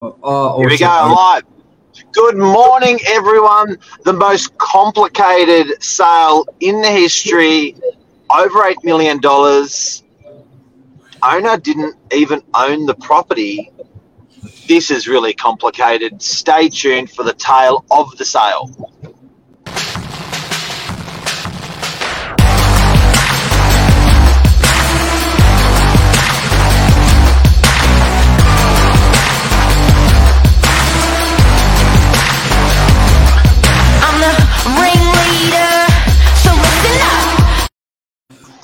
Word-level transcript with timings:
Oh, 0.00 0.16
oh, 0.22 0.60
Here 0.60 0.68
we 0.68 0.78
go, 0.78 0.86
live. 0.86 1.42
Good 2.12 2.36
morning, 2.36 3.00
everyone. 3.08 3.78
The 4.04 4.12
most 4.12 4.56
complicated 4.56 5.82
sale 5.82 6.46
in 6.60 6.80
the 6.82 6.88
history, 6.88 7.74
over 8.30 8.60
$8 8.60 8.84
million. 8.84 9.18
Owner 11.20 11.56
didn't 11.60 11.96
even 12.12 12.42
own 12.54 12.86
the 12.86 12.94
property. 12.94 13.72
This 14.68 14.92
is 14.92 15.08
really 15.08 15.32
complicated. 15.32 16.22
Stay 16.22 16.68
tuned 16.68 17.10
for 17.10 17.24
the 17.24 17.32
tale 17.32 17.84
of 17.90 18.16
the 18.18 18.24
sale. 18.24 18.70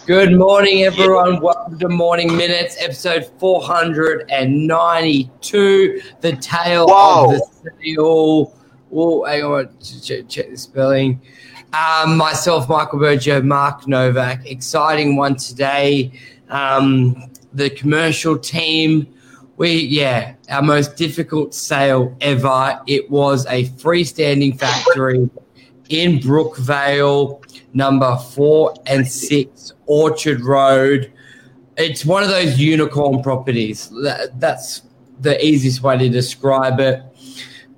Good 0.07 0.37
morning, 0.37 0.83
everyone. 0.83 1.41
Welcome 1.41 1.79
to 1.79 1.89
Morning 1.89 2.37
Minutes, 2.37 2.77
episode 2.79 3.25
492. 3.39 6.03
The 6.21 6.37
tale 6.37 6.87
Whoa. 6.87 7.37
of 7.37 7.41
the 7.63 7.71
seal. 7.80 8.55
Oh, 8.93 9.25
hang 9.25 9.45
on, 9.45 9.71
ch- 9.83 10.03
ch- 10.03 10.29
check 10.29 10.51
the 10.51 10.59
spelling. 10.59 11.23
Um, 11.73 12.19
myself, 12.19 12.69
Michael 12.69 12.99
Berger, 12.99 13.43
Mark 13.43 13.89
Novak. 13.89 14.45
Exciting 14.45 15.17
one 15.17 15.37
today. 15.37 16.13
Um, 16.51 17.30
the 17.55 17.71
commercial 17.71 18.37
team. 18.37 19.07
We, 19.57 19.71
yeah, 19.73 20.35
our 20.51 20.61
most 20.61 20.97
difficult 20.97 21.55
sale 21.55 22.15
ever. 22.21 22.79
It 22.87 23.11
was 23.11 23.47
a 23.47 23.69
freestanding 23.69 24.59
factory 24.59 25.30
in 25.88 26.18
Brookvale, 26.18 27.43
number 27.74 28.16
four 28.16 28.74
and 28.87 29.07
six 29.07 29.73
Orchard 29.87 30.40
Road. 30.43 31.13
It's 31.77 32.04
one 32.04 32.23
of 32.23 32.29
those 32.29 32.59
unicorn 32.59 33.23
properties. 33.23 33.90
That, 34.02 34.38
that's 34.40 34.82
the 35.21 35.45
easiest 35.45 35.82
way 35.82 35.99
to 35.99 36.09
describe 36.09 36.80
it. 36.80 37.02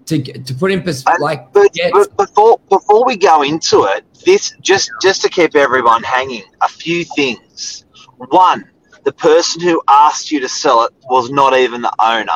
To 0.07 0.23
to 0.23 0.55
put 0.55 0.71
in 0.71 0.83
perspective, 0.83 1.21
like 1.21 1.53
But, 1.53 1.73
get- 1.73 1.93
but 1.93 2.17
before 2.17 2.61
before 2.69 3.05
we 3.05 3.17
go 3.17 3.43
into 3.43 3.85
it, 3.85 4.05
this 4.25 4.55
just 4.61 4.91
just 5.03 5.21
to 5.23 5.29
keep 5.29 5.57
everyone 5.57 6.05
hanging, 6.05 6.45
a 6.61 6.69
few 6.69 7.05
things. 7.05 7.85
One, 8.29 8.71
the 9.05 9.13
person 9.13 9.63
who 9.63 9.83
asked 9.89 10.31
you 10.31 10.39
to 10.41 10.49
sell 10.49 10.85
it 10.85 10.93
was 11.11 11.31
not 11.31 11.57
even 11.57 11.83
the 11.83 11.93
owner. 11.99 12.33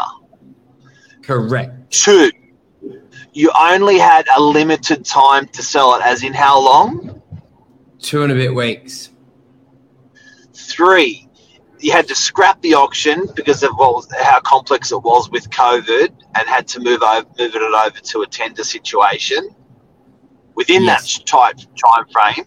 correct. 1.23 1.93
Two, 1.93 2.31
you 3.33 3.51
only 3.59 3.99
had 3.99 4.27
a 4.37 4.41
limited 4.41 5.05
time 5.05 5.47
to 5.49 5.63
sell 5.63 5.95
it, 5.95 6.03
as 6.03 6.23
in 6.23 6.33
how 6.33 6.61
long? 6.61 7.23
Two 8.01 8.23
and 8.23 8.33
a 8.33 8.35
bit 8.35 8.55
weeks. 8.55 9.11
Three, 10.55 11.29
you 11.79 11.93
had 11.93 12.09
to 12.09 12.15
scrap 12.15 12.61
the 12.63 12.75
auction 12.75 13.27
because 13.35 13.63
of 13.63 13.71
what 13.77 13.95
was, 13.95 14.09
how 14.21 14.41
complex 14.41 14.93
it 14.93 15.03
was 15.03 15.31
with 15.31 15.49
COVID, 15.51 16.09
and 16.37 16.49
had 16.49 16.67
to 16.69 16.81
move 16.81 17.03
over, 17.03 17.27
move 17.39 17.55
it 17.55 17.63
over 17.63 17.99
to 17.99 18.23
a 18.23 18.27
tender 18.27 18.65
situation 18.65 19.49
within 20.55 20.85
Yes. 20.85 21.19
that 21.19 21.27
type 21.27 21.57
time 21.57 22.07
frame. 22.13 22.47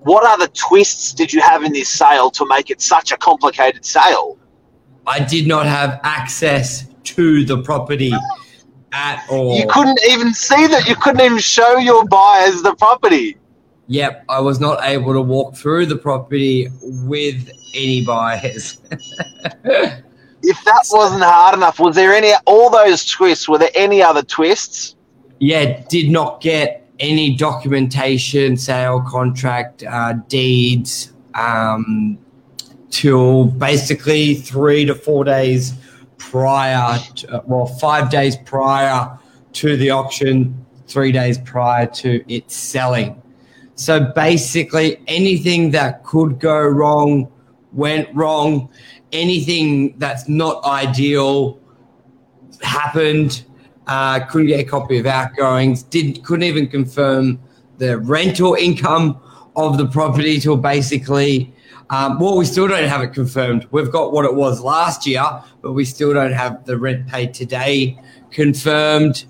What 0.00 0.24
other 0.24 0.46
twists 0.48 1.12
did 1.12 1.32
you 1.32 1.40
have 1.40 1.64
in 1.64 1.72
this 1.72 1.88
sale 1.88 2.30
to 2.32 2.46
make 2.46 2.70
it 2.70 2.80
such 2.80 3.10
a 3.12 3.16
complicated 3.16 3.84
sale? 3.84 4.38
I 5.06 5.20
did 5.20 5.46
not 5.46 5.66
have 5.66 6.00
access 6.02 6.86
to 7.04 7.44
the 7.44 7.62
property 7.62 8.12
at 8.96 9.24
all. 9.28 9.56
You 9.56 9.66
couldn't 9.68 10.00
even 10.10 10.32
see 10.32 10.66
that. 10.66 10.88
You 10.88 10.96
couldn't 10.96 11.20
even 11.20 11.38
show 11.38 11.76
your 11.76 12.04
buyers 12.06 12.62
the 12.62 12.74
property. 12.74 13.36
Yep, 13.88 14.24
I 14.28 14.40
was 14.40 14.58
not 14.58 14.82
able 14.82 15.12
to 15.12 15.20
walk 15.20 15.54
through 15.54 15.86
the 15.86 15.96
property 15.96 16.68
with 16.82 17.50
any 17.74 18.04
buyers. 18.04 18.80
If 20.48 20.62
that 20.64 20.84
wasn't 20.92 21.24
hard 21.24 21.56
enough, 21.56 21.80
was 21.80 21.96
there 21.96 22.14
any 22.14 22.30
all 22.44 22.70
those 22.70 23.04
twists? 23.04 23.48
Were 23.48 23.58
there 23.58 23.70
any 23.74 24.00
other 24.00 24.22
twists? 24.22 24.94
yeah, 25.38 25.82
did 25.88 26.10
not 26.10 26.40
get 26.40 26.88
any 26.98 27.36
documentation, 27.36 28.56
sale 28.56 29.02
contract, 29.02 29.84
uh, 29.84 30.14
deeds, 30.28 31.12
um, 31.34 32.18
till 32.90 33.44
basically 33.44 34.34
three 34.34 34.84
to 34.84 34.94
four 34.94 35.24
days 35.24 35.74
prior, 36.18 36.98
to, 37.16 37.42
well, 37.46 37.66
five 37.66 38.10
days 38.10 38.36
prior 38.36 39.18
to 39.54 39.76
the 39.76 39.90
auction, 39.90 40.66
three 40.86 41.12
days 41.12 41.38
prior 41.38 41.86
to 41.86 42.24
it 42.32 42.50
selling. 42.50 43.20
So 43.74 44.00
basically, 44.14 45.00
anything 45.06 45.70
that 45.72 46.04
could 46.04 46.40
go 46.40 46.58
wrong 46.60 47.30
went 47.76 48.08
wrong. 48.14 48.68
Anything 49.12 49.96
that's 49.98 50.28
not 50.28 50.64
ideal 50.64 51.60
happened. 52.62 53.44
Uh, 53.86 54.24
couldn't 54.26 54.48
get 54.48 54.60
a 54.60 54.64
copy 54.64 54.98
of 54.98 55.06
outgoings. 55.06 55.84
Didn't 55.84 56.24
couldn't 56.24 56.42
even 56.42 56.66
confirm 56.66 57.38
the 57.78 57.98
rental 57.98 58.54
income 58.54 59.20
of 59.54 59.78
the 59.78 59.86
property 59.86 60.40
till 60.40 60.56
basically. 60.56 61.52
Um, 61.88 62.18
well, 62.18 62.36
we 62.36 62.44
still 62.44 62.66
don't 62.66 62.88
have 62.88 63.02
it 63.02 63.12
confirmed. 63.12 63.66
We've 63.70 63.90
got 63.90 64.12
what 64.12 64.24
it 64.24 64.34
was 64.34 64.60
last 64.60 65.06
year, 65.06 65.24
but 65.62 65.72
we 65.72 65.84
still 65.84 66.12
don't 66.12 66.32
have 66.32 66.64
the 66.64 66.76
rent 66.76 67.06
paid 67.06 67.32
today 67.32 67.98
confirmed. 68.30 69.24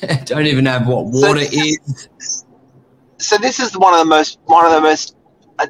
don't 0.24 0.46
even 0.46 0.66
have 0.66 0.86
what 0.86 1.06
water 1.06 1.40
is. 1.40 2.04
So 3.18 3.36
this 3.38 3.58
is 3.58 3.76
one 3.76 3.92
of 3.92 3.98
the 4.00 4.04
most 4.04 4.38
one 4.44 4.64
of 4.64 4.72
the 4.72 4.80
most 4.80 5.16
uh, 5.58 5.66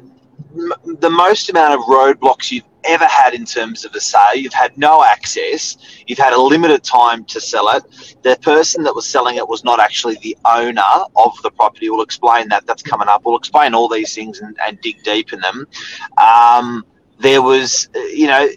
m- 0.55 0.97
the 0.99 1.09
most 1.09 1.49
amount 1.49 1.73
of 1.73 1.81
roadblocks 1.81 2.51
you've 2.51 2.68
ever 2.83 3.05
had 3.05 3.33
in 3.33 3.45
terms 3.45 3.85
of 3.85 3.93
a 3.95 3.99
sale. 3.99 4.35
You've 4.35 4.53
had 4.53 4.77
no 4.77 5.03
access. 5.03 5.77
You've 6.07 6.19
had 6.19 6.33
a 6.33 6.41
limited 6.41 6.83
time 6.83 7.25
to 7.25 7.41
sell 7.41 7.69
it. 7.69 7.83
The 8.23 8.37
person 8.41 8.83
that 8.83 8.95
was 8.95 9.05
selling 9.05 9.35
it 9.35 9.47
was 9.47 9.63
not 9.63 9.79
actually 9.79 10.17
the 10.21 10.37
owner 10.45 10.81
of 11.15 11.33
the 11.43 11.51
property. 11.51 11.89
We'll 11.89 12.01
explain 12.01 12.49
that. 12.49 12.65
That's 12.65 12.83
coming 12.83 13.07
up. 13.07 13.23
We'll 13.25 13.37
explain 13.37 13.73
all 13.73 13.87
these 13.87 14.13
things 14.13 14.39
and, 14.39 14.57
and 14.65 14.79
dig 14.81 15.03
deep 15.03 15.33
in 15.33 15.39
them. 15.41 15.67
Um, 16.17 16.85
there 17.19 17.41
was, 17.41 17.89
uh, 17.95 17.99
you 17.99 18.27
know, 18.27 18.47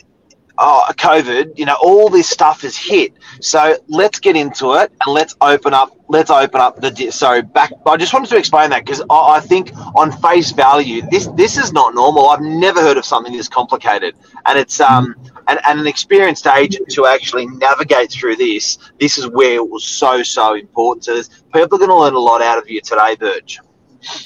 oh, 0.59 0.87
COVID, 0.91 1.59
you 1.59 1.67
know, 1.67 1.77
all 1.83 2.09
this 2.09 2.29
stuff 2.29 2.65
is 2.65 2.77
hit. 2.77 3.13
So 3.41 3.77
let's 3.89 4.19
get 4.19 4.37
into 4.37 4.75
it 4.75 4.93
and 5.05 5.15
let's 5.15 5.35
open 5.41 5.75
up. 5.75 5.97
Let's 6.09 6.31
open 6.31 6.61
up 6.61 6.81
the. 6.81 6.91
di- 6.91 7.11
So 7.11 7.43
back. 7.43 7.73
I 7.87 7.97
just 7.97 8.13
wanted 8.13 8.29
to 8.31 8.37
explain 8.37 8.71
that 8.71 8.85
because 8.85 9.03
I, 9.09 9.37
I 9.37 9.41
think 9.41 9.73
on 9.95 10.13
face 10.13 10.51
value, 10.53 11.03
this 11.11 11.27
this 11.29 11.57
is 11.57 11.73
not 11.73 11.95
normal. 11.95 12.29
I've 12.29 12.43
never 12.43 12.81
heard 12.81 12.97
of 12.99 13.05
something 13.05 13.33
this 13.33 13.49
complicated, 13.49 14.15
and 14.47 14.59
it's 14.59 14.81
um 14.81 15.15
and, 15.49 15.59
and 15.67 15.81
an 15.81 15.87
experienced 15.87 16.47
agent 16.47 16.89
to 16.91 17.07
actually 17.07 17.47
navigate 17.47 18.11
through 18.13 18.37
this. 18.37 18.79
This 19.01 19.19
is 19.19 19.27
where 19.29 19.55
it 19.55 19.69
was 19.69 19.85
so 19.85 20.23
so 20.23 20.55
important. 20.55 21.05
So 21.05 21.23
people 21.53 21.77
are 21.77 21.79
going 21.79 21.89
to 21.89 21.97
learn 21.97 22.15
a 22.15 22.19
lot 22.19 22.43
out 22.43 22.59
of 22.59 22.69
you 22.69 22.81
today, 22.81 23.17
Burge. 23.19 23.59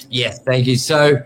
Yes, 0.09 0.39
thank 0.39 0.67
you. 0.67 0.75
So 0.75 1.21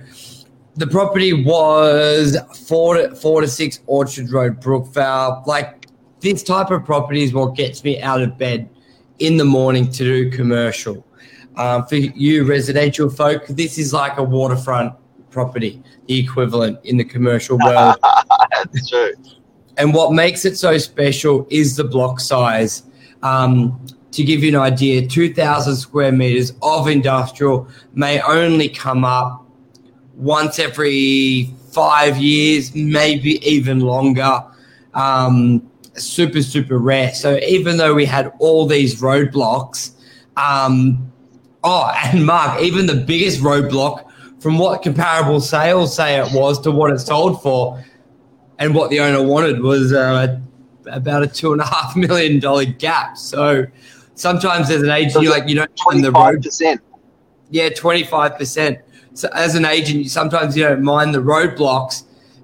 the 0.76 0.88
property 0.88 1.34
was 1.34 2.38
four 2.68 2.98
to, 2.98 3.16
four 3.16 3.42
to 3.42 3.48
six 3.48 3.82
Orchard 3.88 4.32
Road, 4.32 4.62
Brookvale. 4.62 5.46
Like 5.46 5.88
this 6.22 6.44
type 6.44 6.72
of 6.72 6.86
property 6.86 7.24
is 7.24 7.34
what 7.34 7.56
gets 7.56 7.84
me 7.84 8.02
out 8.02 8.22
of 8.22 8.38
bed 8.38 8.70
in 9.20 9.38
the 9.38 9.46
morning 9.46 9.92
to 9.92 10.04
do 10.04 10.30
commercial. 10.32 11.06
Um, 11.58 11.86
for 11.86 11.96
you 11.96 12.46
residential 12.46 13.10
folk, 13.10 13.46
this 13.48 13.78
is 13.78 13.94
like 13.94 14.18
a 14.18 14.24
waterfront 14.24 14.94
property, 15.30 15.82
the 16.08 16.18
equivalent 16.20 16.80
in 16.86 16.98
the 16.98 17.04
commercial 17.04 17.58
world. 17.64 17.98
That's 18.50 18.90
true. 18.90 19.14
And 19.78 19.94
what 19.94 20.14
makes 20.14 20.46
it 20.46 20.58
so 20.58 20.78
special 20.78 21.48
is 21.50 21.76
the 21.76 21.84
block 21.84 22.20
size. 22.20 22.84
Um, 23.24 23.86
to 24.12 24.24
give 24.24 24.44
you 24.44 24.50
an 24.50 24.56
idea, 24.56 25.08
2,000 25.08 25.76
square 25.76 26.12
meters 26.12 26.54
of 26.62 26.88
industrial 26.88 27.68
may 27.94 28.22
only 28.22 28.68
come 28.68 29.06
up 29.06 29.41
once 30.22 30.60
every 30.60 31.50
five 31.72 32.18
years, 32.18 32.74
maybe 32.76 33.46
even 33.48 33.80
longer. 33.80 34.44
Um, 34.94 35.68
super, 35.96 36.42
super 36.42 36.78
rare. 36.78 37.14
So 37.14 37.38
even 37.40 37.78
though 37.78 37.94
we 37.94 38.06
had 38.06 38.32
all 38.40 38.66
these 38.66 39.02
roadblocks, 39.02 39.92
um, 40.38 41.12
oh, 41.64 41.92
and 42.06 42.26
Mark, 42.26 42.62
even 42.62 42.86
the 42.86 42.96
biggest 42.96 43.42
roadblock 43.42 44.06
from 44.40 44.58
what 44.58 44.82
comparable 44.84 45.40
sales 45.42 45.96
say 45.96 46.18
it 46.20 46.32
was 46.34 46.60
to 46.62 46.72
what 46.72 46.92
it 46.92 47.00
sold 47.00 47.42
for, 47.42 47.84
and 48.60 48.76
what 48.76 48.90
the 48.92 49.00
owner 49.00 49.24
wanted 49.24 49.60
was 49.62 49.92
uh, 49.92 50.40
about 50.86 51.24
a 51.24 51.28
two 51.28 51.52
and 51.52 51.62
a 51.62 51.66
half 51.66 51.96
million 51.96 52.40
dollar 52.40 52.66
gap. 52.66 53.18
So 53.18 53.66
sometimes 54.16 54.70
as 54.70 54.84
an 54.84 54.90
agent, 54.90 55.24
you're 55.24 55.32
like 55.32 55.48
you 55.50 55.56
don't 55.56 55.72
mind 55.86 56.04
the 56.04 56.12
Twenty-five 56.12 56.34
road. 56.36 56.44
percent. 56.44 56.82
Yeah, 57.50 57.70
twenty 57.70 58.04
five 58.04 58.38
percent. 58.38 58.80
So 59.14 59.30
as 59.34 59.56
an 59.56 59.66
agent, 59.66 60.10
sometimes 60.10 60.56
you 60.56 60.64
don't 60.64 60.84
mind 60.84 61.14
the 61.14 61.20
roadblocks 61.20 62.04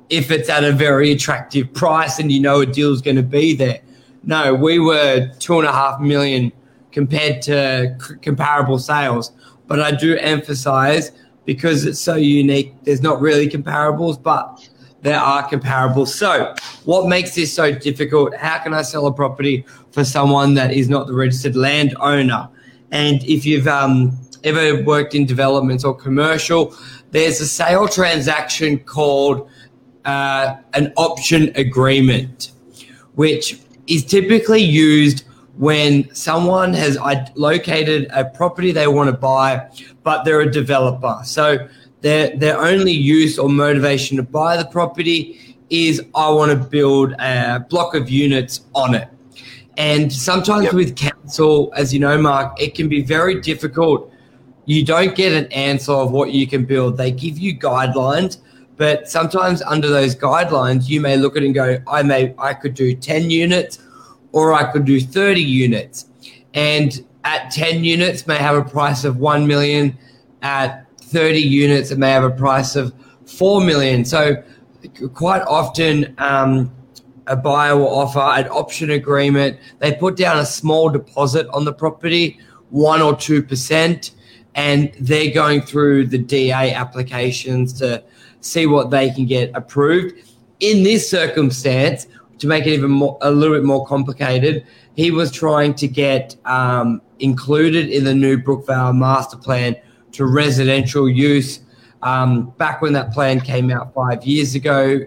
if 0.09 0.31
it's 0.31 0.49
at 0.49 0.63
a 0.63 0.71
very 0.71 1.11
attractive 1.11 1.73
price 1.73 2.19
and 2.19 2.31
you 2.31 2.39
know 2.39 2.61
a 2.61 2.65
deal's 2.65 3.01
going 3.01 3.17
to 3.17 3.23
be 3.23 3.55
there. 3.55 3.81
No, 4.23 4.53
we 4.53 4.79
were 4.79 5.31
two 5.39 5.59
and 5.59 5.67
a 5.67 5.71
half 5.71 5.99
million 5.99 6.51
compared 6.91 7.41
to 7.43 7.95
c- 8.01 8.15
comparable 8.21 8.79
sales. 8.79 9.31
But 9.67 9.81
I 9.81 9.91
do 9.91 10.17
emphasize 10.17 11.11
because 11.45 11.85
it's 11.85 11.99
so 11.99 12.15
unique, 12.15 12.73
there's 12.83 13.01
not 13.01 13.21
really 13.21 13.47
comparables, 13.49 14.21
but 14.21 14.67
there 15.01 15.19
are 15.19 15.47
comparables. 15.47 16.09
So, 16.09 16.53
what 16.83 17.07
makes 17.07 17.35
this 17.35 17.53
so 17.53 17.71
difficult? 17.71 18.35
How 18.35 18.57
can 18.59 18.73
I 18.73 18.81
sell 18.81 19.07
a 19.07 19.13
property 19.13 19.65
for 19.91 20.03
someone 20.03 20.55
that 20.55 20.73
is 20.73 20.89
not 20.89 21.07
the 21.07 21.13
registered 21.13 21.55
landowner? 21.55 22.49
And 22.91 23.23
if 23.23 23.45
you've 23.45 23.67
um, 23.67 24.17
ever 24.43 24.83
worked 24.83 25.15
in 25.15 25.25
developments 25.25 25.83
or 25.83 25.95
commercial, 25.95 26.75
there's 27.11 27.39
a 27.41 27.47
sale 27.47 27.87
transaction 27.87 28.79
called 28.79 29.49
uh, 30.05 30.55
an 30.73 30.93
option 30.95 31.51
agreement, 31.55 32.51
which 33.15 33.59
is 33.87 34.05
typically 34.05 34.61
used 34.61 35.23
when 35.57 36.13
someone 36.13 36.73
has 36.73 36.97
located 37.35 38.07
a 38.11 38.25
property 38.25 38.71
they 38.71 38.87
want 38.87 39.09
to 39.09 39.17
buy, 39.17 39.67
but 40.03 40.23
they're 40.23 40.41
a 40.41 40.51
developer. 40.51 41.19
So 41.23 41.67
their 42.01 42.35
their 42.37 42.59
only 42.59 42.91
use 42.91 43.39
or 43.39 43.49
motivation 43.49 44.17
to 44.17 44.23
buy 44.23 44.55
the 44.57 44.65
property 44.65 45.55
is 45.69 46.01
I 46.15 46.29
want 46.29 46.51
to 46.51 46.57
build 46.57 47.13
a 47.19 47.65
block 47.69 47.95
of 47.95 48.09
units 48.09 48.61
on 48.73 48.93
it. 48.95 49.07
And 49.77 50.11
sometimes 50.11 50.65
Yep. 50.65 50.73
with 50.73 50.95
council, 50.95 51.71
as 51.75 51.93
you 51.93 51.99
know, 51.99 52.17
Mark, 52.17 52.59
it 52.61 52.73
can 52.75 52.87
be 52.87 53.01
very 53.01 53.41
difficult. 53.41 54.11
You 54.67 54.83
don't 54.83 55.15
get 55.15 55.31
an 55.31 55.49
answer 55.53 55.93
of 55.93 56.11
what 56.11 56.33
you 56.33 56.45
can 56.45 56.65
build. 56.65 56.97
They 56.97 57.09
give 57.09 57.39
you 57.39 57.57
guidelines, 57.57 58.39
but 58.75 59.09
sometimes 59.09 59.61
under 59.61 59.87
those 59.87 60.13
guidelines, 60.13 60.89
you 60.89 60.99
may 60.99 61.15
look 61.15 61.37
at 61.37 61.43
it 61.43 61.45
and 61.45 61.55
go, 61.55 61.81
I 61.87 62.03
may 62.03 62.35
I 62.37 62.53
could 62.53 62.73
do 62.73 62.93
10 62.93 63.29
units 63.29 63.79
or 64.33 64.53
I 64.53 64.69
could 64.69 64.83
do 64.83 64.99
30 64.99 65.41
units. 65.41 66.07
And 66.53 67.01
at 67.23 67.49
10 67.49 67.85
units 67.85 68.27
may 68.27 68.35
have 68.35 68.57
a 68.57 68.69
price 68.69 69.05
of 69.05 69.17
1 69.17 69.47
million. 69.47 69.97
At 70.41 70.85
30 70.99 71.39
units, 71.39 71.91
it 71.91 71.97
may 71.97 72.11
have 72.11 72.25
a 72.25 72.29
price 72.29 72.75
of 72.75 72.93
4 73.25 73.61
million. 73.61 74.03
So 74.03 74.43
quite 75.13 75.43
often, 75.43 76.13
um, 76.17 76.71
a 77.27 77.37
buyer 77.37 77.77
will 77.77 77.93
offer 77.93 78.19
an 78.19 78.49
option 78.49 78.91
agreement. 78.91 79.59
They 79.79 79.93
put 79.93 80.17
down 80.17 80.39
a 80.39 80.45
small 80.45 80.89
deposit 80.89 81.47
on 81.53 81.63
the 81.63 81.73
property, 81.73 82.39
one 82.69 83.01
or 83.01 83.15
two 83.15 83.41
percent, 83.41 84.11
and 84.57 84.91
they're 84.99 85.31
going 85.31 85.61
through 85.61 86.07
the 86.07 86.17
DA 86.17 86.73
applications 86.73 87.71
to 87.73 88.03
see 88.41 88.65
what 88.65 88.89
they 88.89 89.11
can 89.11 89.25
get 89.25 89.51
approved. 89.53 90.15
In 90.59 90.83
this 90.83 91.07
circumstance, 91.09 92.07
to 92.39 92.47
make 92.47 92.65
it 92.65 92.71
even 92.71 92.91
more 92.91 93.17
a 93.21 93.31
little 93.31 93.55
bit 93.55 93.63
more 93.63 93.85
complicated, 93.85 94.65
he 94.95 95.11
was 95.11 95.31
trying 95.31 95.75
to 95.75 95.87
get 95.87 96.35
um, 96.45 97.01
included 97.19 97.89
in 97.89 98.03
the 98.03 98.15
new 98.15 98.37
Brookvale 98.37 98.97
master 98.97 99.37
plan 99.37 99.75
to 100.13 100.25
residential 100.25 101.07
use. 101.07 101.59
Um, 102.01 102.49
back 102.57 102.81
when 102.81 102.93
that 102.93 103.13
plan 103.13 103.39
came 103.39 103.71
out 103.71 103.93
five 103.93 104.25
years 104.25 104.55
ago, 104.55 105.01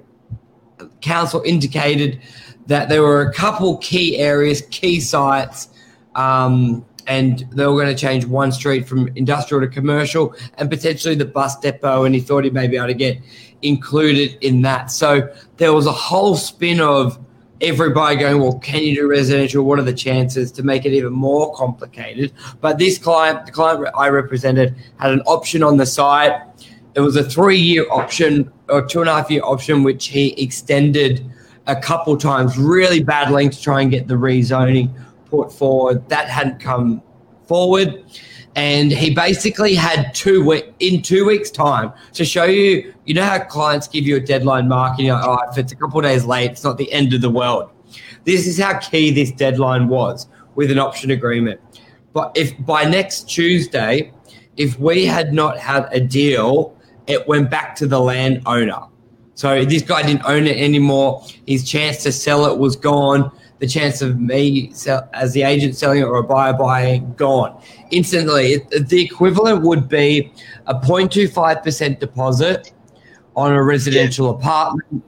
council 1.01 1.43
indicated 1.45 2.21
that 2.67 2.89
there 2.89 3.03
were 3.03 3.23
a 3.23 3.33
couple 3.33 3.79
key 3.79 4.19
areas, 4.19 4.63
key 4.71 5.01
sites, 5.01 5.71
um, 6.15 6.85
and 7.11 7.41
they 7.51 7.67
were 7.67 7.73
going 7.73 7.89
to 7.89 8.01
change 8.01 8.25
one 8.25 8.53
street 8.53 8.87
from 8.87 9.09
industrial 9.17 9.61
to 9.61 9.67
commercial 9.67 10.33
and 10.59 10.71
potentially 10.71 11.17
the 11.17 11.25
bus 11.25 11.59
depot. 11.59 12.05
And 12.05 12.15
he 12.15 12.21
thought 12.21 12.45
he 12.45 12.51
may 12.51 12.69
be 12.69 12.77
able 12.77 12.87
to 12.87 12.95
get 12.95 13.19
included 13.63 14.39
in 14.43 14.63
that. 14.63 14.93
So 14.93 15.29
there 15.57 15.73
was 15.73 15.87
a 15.87 15.93
whole 15.93 16.37
spin 16.37 16.81
of 16.81 17.19
everybody 17.61 18.15
going, 18.15 18.41
well, 18.41 18.61
can 18.61 18.85
you 18.85 18.95
do 18.95 19.09
residential? 19.11 19.65
What 19.65 19.81
are 19.81 19.83
the 19.83 19.93
chances 19.93 20.53
to 20.53 20.63
make 20.63 20.87
it 20.87 20.93
even 20.93 21.13
more 21.13 21.53
complicated? 21.57 22.33
But 22.61 22.79
this 22.79 22.97
client, 22.97 23.45
the 23.45 23.51
client 23.51 23.89
I 23.97 24.09
represented, 24.09 24.77
had 25.01 25.11
an 25.11 25.23
option 25.23 25.65
on 25.65 25.79
the 25.79 25.87
site. 25.87 26.41
It 26.95 27.01
was 27.01 27.17
a 27.17 27.25
three 27.25 27.59
year 27.59 27.91
option 27.91 28.53
or 28.69 28.87
two 28.87 29.01
and 29.01 29.11
a 29.11 29.15
half 29.15 29.33
year 29.33 29.43
option, 29.43 29.83
which 29.83 30.07
he 30.07 30.41
extended 30.41 31.29
a 31.67 31.75
couple 31.75 32.17
times, 32.17 32.57
really 32.57 33.03
battling 33.03 33.51
to 33.51 33.61
try 33.61 33.81
and 33.81 33.91
get 33.91 34.07
the 34.07 34.15
rezoning 34.15 34.95
put 35.31 35.53
forward. 35.53 36.09
That 36.09 36.29
hadn't 36.29 36.61
come 36.61 37.03
forward. 37.47 38.05
And 38.57 38.91
he 38.91 39.15
basically 39.15 39.75
had 39.75 40.13
two 40.13 40.61
in 40.81 41.03
two 41.03 41.25
weeks' 41.25 41.51
time 41.51 41.93
to 42.15 42.25
show 42.25 42.45
you. 42.45 42.93
You 43.05 43.15
know 43.15 43.25
how 43.25 43.39
clients 43.39 43.87
give 43.87 44.05
you 44.05 44.17
a 44.17 44.21
deadline 44.21 44.67
mark, 44.67 44.99
and 44.99 45.07
you're 45.07 45.15
like, 45.15 45.25
oh, 45.25 45.51
if 45.51 45.57
it's 45.57 45.73
a 45.73 45.77
couple 45.77 46.01
days 46.01 46.25
late, 46.25 46.51
it's 46.51 46.65
not 46.65 46.77
the 46.77 46.91
end 46.93 47.15
of 47.15 47.21
the 47.21 47.31
world. 47.31 47.71
This 48.25 48.47
is 48.47 48.59
how 48.59 48.79
key 48.79 49.13
this 49.13 49.31
deadline 49.31 49.89
was 49.89 50.27
with 50.57 50.71
an 50.71 50.79
option 50.79 51.13
agreement. 51.13 51.61
But 52.13 52.33
if 52.35 52.53
by 52.67 52.85
next 52.85 53.31
Tuesday, 53.31 54.13
if 54.57 54.79
we 54.81 55.07
had 55.07 55.33
not 55.33 55.59
had 55.59 55.89
a 55.93 56.01
deal, 56.01 56.77
it 57.07 57.27
went 57.29 57.51
back 57.51 57.77
to 57.77 57.87
the 57.87 58.01
landowner. 58.01 58.83
So 59.35 59.65
this 59.65 59.83
guy 59.83 60.03
didn't 60.03 60.25
own 60.27 60.47
it 60.47 60.59
anymore. 60.59 61.25
His 61.47 61.69
chance 61.69 62.03
to 62.03 62.13
sell 62.13 62.45
it 62.47 62.59
was 62.59 62.77
gone. 62.77 63.31
The 63.61 63.67
chance 63.69 64.01
of 64.03 64.19
me 64.19 64.73
sell, 64.73 65.09
as 65.13 65.33
the 65.35 65.43
agent 65.43 65.77
selling 65.77 66.01
it 66.01 66.05
or 66.05 66.17
a 66.17 66.23
buyer 66.25 66.53
buying 66.55 67.13
gone 67.15 67.63
instantly. 67.91 68.55
It, 68.55 68.89
the 68.89 69.03
equivalent 69.03 69.63
would 69.63 69.89
be 69.89 70.33
a 70.67 70.75
0.25% 70.75 71.99
deposit 72.01 72.73
on 73.37 73.53
a 73.53 73.63
residential 73.63 74.31
apartment. 74.31 75.05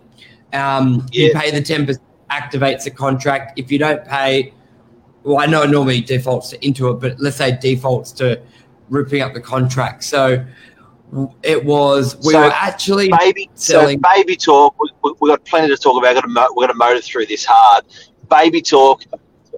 Um, 0.52 1.06
You 1.12 1.32
pay 1.34 1.50
the 1.50 1.60
10%, 1.62 1.96
activates 2.31 2.84
the 2.84 2.90
contract. 2.90 3.58
If 3.58 3.72
you 3.72 3.78
don't 3.78 4.04
pay, 4.04 4.52
well, 5.22 5.38
I 5.40 5.46
know 5.46 5.62
it 5.62 5.70
normally 5.70 6.00
defaults 6.02 6.50
to 6.50 6.64
into 6.66 6.88
it, 6.90 7.00
but 7.00 7.19
let's 7.20 7.37
say 7.37 7.56
defaults 7.58 8.12
to 8.12 8.40
ripping 8.90 9.22
up 9.22 9.32
the 9.32 9.40
contract. 9.40 10.04
So 10.04 10.44
it 11.43 11.62
was, 11.64 12.16
we 12.19 12.32
So, 12.32 12.40
were 12.40 12.52
actually 12.52 13.10
baby, 13.19 13.50
selling. 13.54 13.99
so 14.02 14.10
baby 14.14 14.37
talk. 14.37 14.75
We, 14.81 14.90
we, 15.04 15.14
we've 15.20 15.31
got 15.31 15.44
plenty 15.44 15.69
to 15.69 15.76
talk 15.76 15.93
about. 15.99 16.14
We're 16.14 16.20
going 16.22 16.34
to 16.34 16.49
we're 16.54 16.66
going 16.66 16.69
to 16.69 16.75
motor 16.75 17.00
through 17.00 17.26
this 17.26 17.44
hard. 17.46 17.84
Baby 18.32 18.62
talk. 18.62 19.02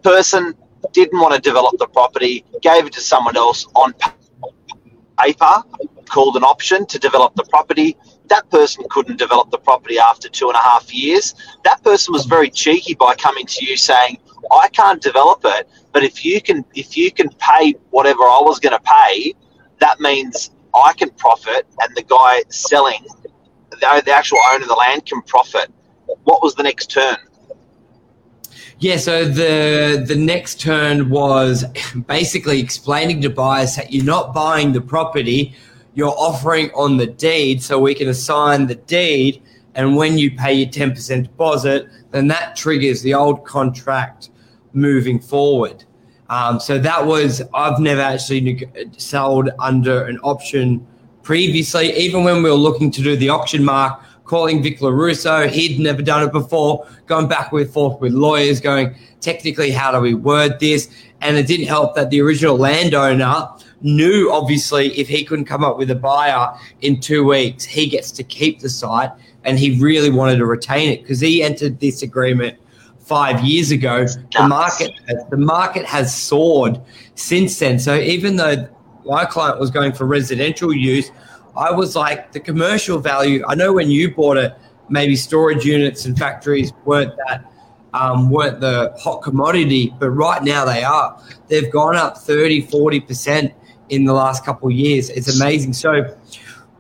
Person 0.03 0.53
didn't 0.93 1.21
want 1.21 1.33
to 1.35 1.41
develop 1.41 1.75
the 1.79 1.87
property, 1.87 2.45
gave 2.61 2.87
it 2.87 2.93
to 2.95 3.01
someone 3.01 3.37
else 3.37 3.67
on 3.77 3.93
pa- 3.95 4.15
paper, 5.21 5.63
called 6.07 6.37
an 6.37 6.43
option 6.43 6.85
to 6.87 6.99
develop 6.99 7.37
the 7.37 7.45
property. 7.45 7.97
That 8.29 8.51
person 8.51 8.85
couldn't 8.91 9.19
develop 9.19 9.53
the 9.53 9.59
property 9.59 9.99
after 9.99 10.29
two 10.29 10.49
and 10.49 10.57
a 10.57 10.61
half 10.61 10.93
years. 10.93 11.35
That 11.65 11.85
person 11.85 12.13
was 12.13 12.27
very 12.27 12.51
cheeky 12.51 12.95
by 12.95 13.15
coming 13.15 13.47
to 13.47 13.65
you 13.65 13.77
saying, 13.77 14.19
"I 14.51 14.67
can't 14.69 15.01
develop 15.01 15.41
it, 15.45 15.69
but 15.93 16.03
if 16.03 16.25
you 16.25 16.41
can, 16.43 16.65
if 16.75 16.97
you 16.97 17.13
can 17.13 17.29
pay 17.39 17.75
whatever 17.91 18.25
I 18.25 18.41
was 18.43 18.59
going 18.59 18.77
to 18.81 18.85
pay, 18.99 19.35
that 19.79 20.01
means 20.01 20.51
I 20.75 20.93
can 20.95 21.11
profit, 21.11 21.65
and 21.81 21.97
the 21.97 22.03
guy 22.03 22.43
selling, 22.49 23.07
the, 23.71 24.03
the 24.05 24.13
actual 24.13 24.41
owner 24.51 24.65
of 24.65 24.69
the 24.69 24.75
land, 24.75 25.07
can 25.07 25.23
profit." 25.23 25.69
What 26.25 26.43
was 26.43 26.55
the 26.57 26.65
next 26.65 26.91
turn? 26.91 27.17
Yeah, 28.79 28.97
so 28.97 29.25
the 29.25 30.05
the 30.07 30.17
next 30.17 30.61
turn 30.61 31.11
was 31.11 31.65
basically 32.07 32.61
explaining 32.61 33.23
to 33.23 33.31
buyers 33.31 33.77
that 33.77 33.93
you're 33.93 34.05
not 34.05 34.35
buying 34.35 34.73
the 34.73 34.81
property, 34.81 35.55
you're 35.95 36.15
offering 36.17 36.71
on 36.75 36.97
the 36.97 37.07
deed, 37.07 37.63
so 37.63 37.79
we 37.79 37.95
can 37.95 38.09
assign 38.09 38.67
the 38.67 38.75
deed, 38.75 39.43
and 39.75 39.97
when 39.97 40.19
you 40.19 40.31
pay 40.31 40.53
your 40.53 40.71
ten 40.71 40.91
percent 40.91 41.25
deposit, 41.25 41.89
then 42.11 42.29
that 42.29 42.57
triggers 42.57 43.03
the 43.03 43.15
old 43.15 43.45
contract 43.45 44.31
moving 44.73 45.21
forward. 45.21 45.85
Um, 46.29 46.59
so 46.59 46.79
that 46.79 47.07
was 47.07 47.43
I've 47.53 47.79
never 47.79 48.01
actually 48.01 48.41
neg- 48.41 48.95
sold 48.97 49.51
under 49.59 50.05
an 50.07 50.19
option 50.23 50.87
previously, 51.23 51.93
even 51.97 52.25
when 52.25 52.43
we 52.43 52.51
were 52.51 52.57
looking 52.57 52.91
to 52.91 53.03
do 53.03 53.17
the 53.17 53.29
auction 53.29 53.65
mark 53.65 54.03
calling 54.25 54.63
Vic 54.63 54.81
LaRusso. 54.81 55.49
He'd 55.49 55.79
never 55.79 56.03
done 56.03 56.23
it 56.23 56.33
before, 56.33 56.87
going 57.07 57.29
back 57.29 57.53
and 57.53 57.71
forth 57.71 58.01
with 58.01 58.13
lawyers, 58.13 58.61
going, 58.61 58.95
technically, 59.21 59.71
how 59.71 59.93
do 59.93 60.01
we 60.01 60.15
word 60.15 60.59
this? 60.61 60.89
And 61.21 61.37
it 61.37 61.47
didn't 61.47 61.67
help 61.67 61.95
that 61.95 62.11
the 62.11 62.21
original 62.21 62.57
landowner 62.57 63.49
knew, 63.83 64.31
obviously, 64.33 64.99
if 64.99 65.09
he 65.09 65.25
couldn't 65.25 65.45
come 65.45 65.63
up 65.63 65.77
with 65.79 65.91
a 65.91 65.95
buyer 65.95 66.53
in 66.81 67.01
two 67.01 67.25
weeks, 67.25 67.65
he 67.65 67.87
gets 67.87 68.11
to 68.13 68.25
keep 68.25 68.61
the 68.61 68.69
site. 68.69 69.11
And 69.45 69.59
he 69.59 69.79
really 69.79 70.11
wanted 70.11 70.37
to 70.37 70.47
retain 70.47 70.91
it 70.91 71.03
because 71.03 71.21
he 71.21 71.43
entered 71.43 71.79
this 71.79 72.03
agreement 72.03 72.59
five 72.99 73.43
years 73.45 73.71
ago. 73.71 74.07
The 74.33 74.49
market, 74.49 74.93
the 75.31 75.37
market 75.37 75.85
has 75.85 76.17
soared 76.17 76.81
since 77.15 77.59
then. 77.59 77.79
So 77.79 77.97
even 77.97 78.37
though 78.37 78.67
my 79.05 79.27
client 79.27 79.61
was 79.61 79.71
going 79.71 79.93
for 79.93 80.07
residential 80.07 80.73
use, 80.73 81.11
I 81.57 81.71
was 81.71 81.95
like 81.97 82.33
the 82.33 82.41
commercial 82.41 82.99
value. 82.99 83.45
I 83.47 83.55
know 83.55 83.73
when 83.73 83.91
you 83.91 84.15
bought 84.15 84.37
it, 84.37 84.55
maybe 84.89 85.17
storage 85.17 85.65
units 85.65 86.05
and 86.05 86.19
factories 86.19 86.73
weren't 86.85 87.15
that 87.27 87.45
um, 87.95 88.29
weren't 88.29 88.61
the 88.61 88.93
hot 88.99 89.23
commodity, 89.23 89.95
but 89.99 90.11
right 90.11 90.43
now 90.43 90.65
they 90.65 90.83
are. 90.83 91.23
They've 91.47 91.71
gone 91.71 91.97
up 91.97 92.19
30, 92.19 92.67
40% 92.67 93.55
in 93.91 94.05
the 94.05 94.13
last 94.13 94.45
couple 94.45 94.69
of 94.69 94.75
years. 94.75 95.11
It's 95.11 95.41
amazing. 95.41 95.73
So 95.75 96.17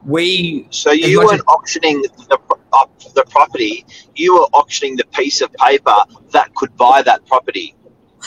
we 0.05 0.67
So 0.71 0.91
you 0.91 1.21
weren't 1.21 1.43
auctioning 1.47 2.03
the 2.03 2.39
up 2.73 2.91
the 3.15 3.25
property, 3.31 3.87
you 4.17 4.35
were 4.35 4.47
auctioning 4.53 4.97
the 4.97 5.05
piece 5.13 5.41
of 5.41 5.53
paper 5.53 5.95
that 6.33 6.53
could 6.57 6.77
buy 6.77 7.03
that 7.03 7.25
property. 7.27 7.77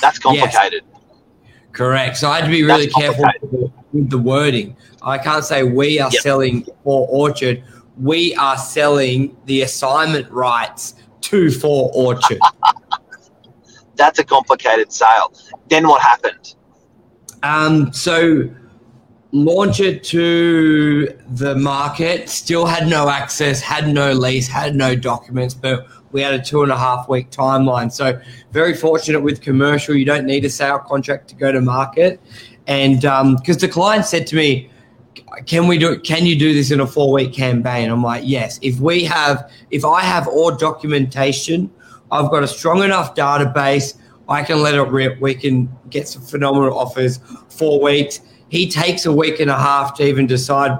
That's 0.02 0.18
complicated. 0.20 0.84
Correct. 1.72 2.18
So 2.18 2.30
I 2.30 2.38
had 2.40 2.46
to 2.46 2.52
be 2.52 2.64
really 2.64 2.86
That's 2.88 2.96
careful 2.96 3.26
with 3.94 4.10
the 4.10 4.18
wording. 4.18 4.76
I 5.02 5.18
can't 5.18 5.44
say 5.46 5.64
we 5.64 6.00
are 6.00 6.10
Yep. 6.12 6.22
selling 6.22 6.64
for 6.84 7.08
Orchard. 7.10 7.64
We 8.00 8.36
are 8.36 8.58
selling 8.58 9.36
the 9.46 9.62
assignment 9.62 10.30
rights 10.32 10.96
to 11.22 11.52
For 11.52 11.92
Orchard. 11.94 12.40
That's 13.96 14.20
a 14.20 14.24
complicated 14.24 14.92
sale. 14.92 15.34
Then 15.70 15.88
what 15.88 16.02
happened? 16.02 16.56
Um, 17.44 17.92
so 17.94 18.50
launch 19.44 19.80
it 19.80 20.04
to 20.06 21.08
the 21.32 21.56
market, 21.56 22.30
still 22.30 22.66
had 22.66 22.88
no 22.88 23.10
access, 23.10 23.62
had 23.62 23.88
no 23.88 24.12
lease, 24.14 24.48
had 24.48 24.76
no 24.76 24.96
documents, 24.96 25.54
but 25.54 25.88
we 26.12 26.22
had 26.22 26.34
a 26.34 26.42
two 26.42 26.64
and 26.64 26.72
a 26.72 26.78
half 26.78 27.08
week 27.10 27.30
timeline. 27.30 27.92
So 27.92 28.20
very 28.52 28.74
fortunate 28.74 29.22
with 29.22 29.42
commercial, 29.42 29.96
you 29.96 30.06
don't 30.06 30.26
need 30.26 30.46
a 30.46 30.50
sale 30.50 30.80
contract 30.80 31.28
to 31.30 31.36
go 31.36 31.52
to 31.52 31.62
market. 31.62 32.22
And 32.68 33.06
um, 33.06 33.36
because 33.36 33.58
the 33.58 33.68
client 33.68 34.06
said 34.06 34.28
to 34.28 34.36
me, 34.36 34.70
can 35.46 35.68
we 35.68 35.78
do 35.78 35.94
it? 35.94 36.04
can 36.04 36.26
you 36.26 36.38
do 36.38 36.54
this 36.54 36.72
in 36.72 36.80
a 36.80 36.88
four 36.88 37.12
week 37.12 37.34
campaign? 37.34 37.90
I'm 37.90 38.04
like, 38.04 38.24
yes. 38.26 38.60
If 38.62 38.80
we 38.80 39.04
have 39.06 39.52
if 39.72 39.84
I 39.84 40.02
have 40.02 40.28
all 40.28 40.52
documentation, 40.52 41.70
I've 42.12 42.30
got 42.32 42.44
a 42.44 42.48
strong 42.48 42.84
enough 42.84 43.16
database, 43.16 43.98
I 44.30 44.44
can 44.44 44.62
let 44.62 44.76
it 44.76 44.82
rip. 44.82 45.20
We 45.22 45.36
can 45.36 45.70
get 45.90 46.08
some 46.08 46.22
phenomenal 46.22 46.78
offers. 46.78 47.20
Four 47.50 47.82
weeks. 47.82 48.22
He 48.50 48.70
takes 48.70 49.06
a 49.06 49.12
week 49.12 49.40
and 49.40 49.52
a 49.52 49.58
half 49.58 49.96
to 49.96 50.04
even 50.04 50.28
decide 50.28 50.78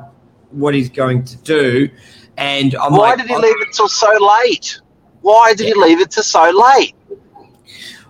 what 0.52 0.74
he's 0.74 0.90
going 0.90 1.24
to 1.26 1.38
do. 1.38 1.90
And 2.38 2.76
I'm 2.76 2.94
Why 2.94 3.10
like, 3.10 3.20
did 3.20 3.28
he 3.28 3.36
leave 3.36 3.62
it 3.62 3.74
till 3.74 3.90
so 3.90 4.10
late? 4.46 4.80
Why 5.22 5.54
did 5.54 5.68
he 5.68 5.74
leave 5.74 6.00
it 6.00 6.12
to 6.12 6.24
so 6.24 6.50
late? 6.50 6.94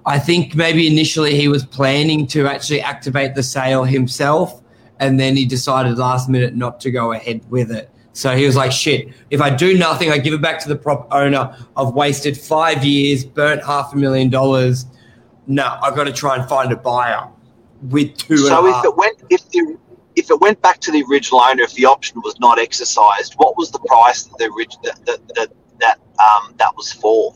I 0.06 0.20
think 0.20 0.56
maybe 0.56 0.88
initially 0.88 1.36
he 1.36 1.48
was 1.48 1.66
planning 1.66 2.28
to 2.28 2.48
actually 2.48 2.82
activate 2.82 3.36
the 3.36 3.44
sale 3.44 3.84
himself, 3.84 4.62
and 5.00 5.20
then 5.20 5.36
he 5.36 5.46
decided 5.46 5.98
last 5.98 6.30
minute 6.30 6.56
not 6.56 6.80
to 6.82 6.92
go 6.92 7.12
ahead 7.12 7.42
with 7.50 7.72
it. 7.72 7.90
So 8.14 8.36
he 8.36 8.46
was 8.46 8.56
like, 8.56 8.72
shit, 8.72 9.10
if 9.30 9.42
I 9.42 9.50
do 9.50 9.78
nothing, 9.78 10.12
I 10.12 10.18
give 10.18 10.34
it 10.34 10.42
back 10.42 10.60
to 10.60 10.70
the 10.70 10.76
prop 10.76 11.08
owner. 11.12 11.56
I've 11.76 11.94
wasted 11.94 12.38
five 12.38 12.84
years, 12.84 13.24
burnt 13.24 13.64
half 13.64 13.94
a 13.94 13.98
million 13.98 14.30
dollars. 14.30 14.86
No, 15.46 15.78
I've 15.82 15.96
got 15.96 16.06
to 16.06 16.14
try 16.14 16.36
and 16.36 16.48
find 16.50 16.72
a 16.72 16.76
buyer 16.76 17.28
with 17.82 18.18
two 18.18 18.38
So 18.38 18.68
if 18.68 18.86
it 18.86 18.96
went 18.96 19.22
if 19.30 19.50
the 19.50 19.78
if 20.16 20.32
it 20.32 20.42
went 20.42 20.62
back 20.62 20.80
to 20.82 20.92
the 20.92 21.04
original 21.10 21.42
owner, 21.42 21.62
if 21.62 21.74
the 21.74 21.86
option 21.86 22.22
was 22.24 22.40
not 22.40 22.60
exercised, 22.60 23.36
what 23.38 23.58
was 23.58 23.72
the 23.72 23.80
price 23.80 24.24
that 24.24 24.38
the 24.38 24.78
that 25.06 25.28
that 25.36 25.50
that, 25.80 26.00
um 26.20 26.54
that 26.58 26.76
was 26.76 26.92
for? 26.92 27.36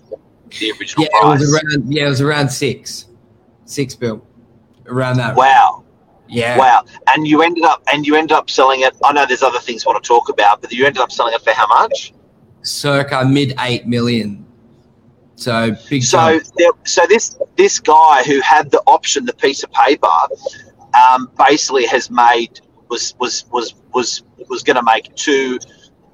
The 0.60 0.72
original 0.80 1.06
yeah, 1.06 1.34
it 1.34 1.40
was 1.40 1.54
around. 1.54 1.94
Yeah, 1.94 2.06
it 2.08 2.10
was 2.10 2.22
around 2.22 2.50
six, 2.50 3.08
six 3.66 3.96
bill, 3.96 4.26
around 4.88 5.18
that. 5.18 5.36
wow. 5.36 5.84
Yeah. 6.28 6.58
Wow. 6.58 6.86
And 7.08 7.28
you 7.28 7.42
ended 7.42 7.66
up 7.66 7.84
and 7.92 8.08
you 8.08 8.16
ended 8.16 8.32
up 8.32 8.50
selling 8.50 8.82
it. 8.82 8.96
I 9.04 9.12
know 9.12 9.26
there's 9.26 9.44
other 9.44 9.60
things 9.60 9.86
I 9.86 9.90
want 9.90 10.02
to 10.02 10.08
talk 10.08 10.30
about, 10.30 10.62
but 10.62 10.72
you 10.72 10.86
ended 10.86 11.02
up 11.02 11.12
selling 11.12 11.34
it 11.34 11.42
for 11.42 11.52
how 11.52 11.68
much? 11.68 12.14
circa 12.64 13.26
mid 13.26 13.54
eight 13.60 13.88
million. 13.88 14.46
So 15.42 15.76
big. 15.90 16.04
So 16.04 16.40
there, 16.58 16.72
so 16.86 17.02
this 17.08 17.36
this 17.58 17.80
guy 17.80 18.24
who 18.24 18.40
had 18.42 18.70
the 18.70 18.82
option, 18.86 19.26
the 19.26 19.34
piece 19.34 19.64
of 19.64 19.72
paper, 19.72 20.08
um, 20.94 21.32
basically 21.36 21.86
has 21.88 22.12
made 22.12 22.62
was 22.90 23.16
was 23.20 23.46
was 23.52 23.74
was 23.94 24.24
was 24.50 24.62
going 24.62 24.76
to 24.76 24.84
make 24.84 25.14
two 25.16 25.58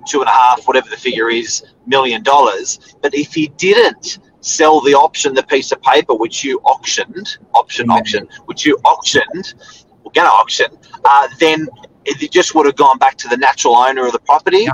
two 0.08 0.22
and 0.22 0.30
a 0.30 0.32
half 0.32 0.66
whatever 0.66 0.90
the 0.90 0.96
figure 0.96 1.30
is 1.30 1.64
million 1.86 2.24
dollars. 2.24 2.80
But 3.02 3.14
if 3.14 3.34
he 3.34 3.48
didn't 3.58 4.20
sell 4.40 4.80
the 4.80 4.94
option, 4.94 5.34
the 5.34 5.44
piece 5.44 5.74
of 5.74 5.82
paper 5.82 6.14
which 6.16 6.46
you 6.46 6.60
auctioned, 6.64 7.38
option 7.54 7.88
Mhm. 7.88 7.98
auction, 7.98 8.30
which 8.46 8.66
you 8.66 8.78
auctioned, 8.86 9.56
we're 10.04 10.14
going 10.14 10.28
to 10.28 10.32
auction, 10.32 10.68
uh, 11.04 11.28
then 11.40 11.68
it 12.06 12.32
just 12.32 12.56
would 12.56 12.66
have 12.66 12.78
gone 12.78 12.98
back 12.98 13.18
to 13.18 13.28
the 13.28 13.36
natural 13.36 13.76
owner 13.76 14.06
of 14.06 14.14
the 14.14 14.20
property. 14.20 14.60
Yeah. 14.60 14.72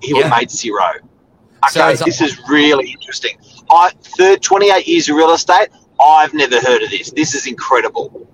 He 0.00 0.12
would 0.14 0.26
have 0.26 0.38
made 0.38 0.50
zero. 0.52 0.92
Okay, 1.70 1.92
it's- 1.94 2.04
this 2.04 2.20
is 2.20 2.38
really 2.48 2.90
interesting. 2.92 3.36
I 3.70 3.90
third 4.18 4.42
28 4.42 4.86
years 4.86 5.08
of 5.08 5.16
real 5.16 5.32
estate. 5.32 5.68
I've 6.00 6.34
never 6.34 6.60
heard 6.60 6.82
of 6.82 6.90
this. 6.90 7.10
This 7.12 7.34
is 7.34 7.46
incredible. 7.46 8.28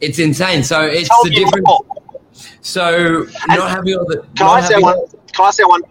It's 0.00 0.18
insane. 0.18 0.62
So 0.62 0.82
it's 0.82 1.08
Tell 1.08 1.24
the 1.24 1.30
difference. 1.30 1.66
more. 1.66 1.84
So 2.60 3.26
And 3.48 3.58
not 3.58 3.70
having 3.70 3.94
all 3.96 4.04
the. 4.06 4.24
Can 4.36 4.46
I 4.46 4.60
say 4.60 4.78
one? 4.78 5.06
Can 5.32 5.46
I 5.46 5.50
say 5.50 5.64
one? 5.64 5.82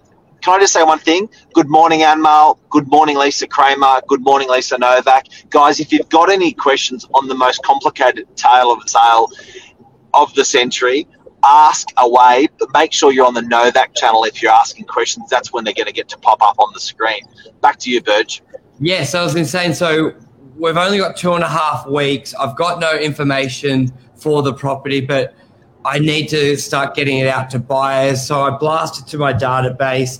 Can 0.42 0.56
I 0.56 0.60
just 0.60 0.74
say 0.74 0.82
one 0.84 0.98
thing? 0.98 1.30
Good 1.54 1.70
morning, 1.70 2.02
Anmal. 2.02 2.60
Good 2.72 2.90
morning, 2.90 3.16
Lisa 3.18 3.46
Kramer. 3.46 4.02
Good 4.08 4.22
morning, 4.22 4.50
Lisa 4.50 4.78
Novak. 4.78 5.28
Guys, 5.52 5.80
if 5.80 5.94
you've 5.94 6.10
got 6.10 6.32
any 6.32 6.52
questions 6.52 7.06
on 7.14 7.28
the 7.28 7.36
most 7.36 7.62
complicated 7.64 8.26
tale 8.36 8.72
of 8.72 8.82
a 8.84 8.88
sale 8.88 9.30
of 10.16 10.34
the 10.34 10.44
century, 10.44 11.08
ask 11.44 11.90
away. 11.98 12.48
But 12.58 12.70
make 12.74 12.92
sure 12.92 13.12
you're 13.12 13.28
on 13.28 13.36
the 13.36 13.44
Novak 13.44 13.94
channel 13.94 14.24
if 14.24 14.42
you're 14.42 14.52
asking 14.52 14.86
questions. 14.86 15.30
That's 15.30 15.54
when 15.54 15.64
they're 15.64 15.76
going 15.76 15.86
to 15.88 15.94
get 15.94 16.10
to 16.10 16.18
pop 16.18 16.42
up 16.42 16.58
on 16.58 16.74
the 16.74 16.80
screen. 16.80 17.22
Back 17.62 17.78
to 17.80 17.92
you, 17.92 18.02
Burge. 18.02 18.42
Yeah, 18.84 19.04
so 19.04 19.22
I 19.22 19.24
was 19.24 19.36
insane. 19.36 19.76
So 19.76 20.12
we've 20.58 20.76
only 20.76 20.98
got 20.98 21.16
two 21.16 21.34
and 21.34 21.44
a 21.44 21.48
half 21.48 21.86
weeks. 21.86 22.34
I've 22.34 22.56
got 22.56 22.80
no 22.80 22.98
information 22.98 23.94
for 24.16 24.42
the 24.42 24.54
property, 24.54 25.02
but 25.02 25.36
I 25.86 26.00
need 26.00 26.30
to 26.30 26.58
start 26.58 26.96
getting 26.96 27.20
it 27.20 27.28
out 27.28 27.52
to 27.52 27.60
buyers. 27.60 28.26
So 28.26 28.42
I 28.42 28.58
blasted 28.58 29.06
to 29.08 29.20
my 29.20 29.34
database, 29.34 30.20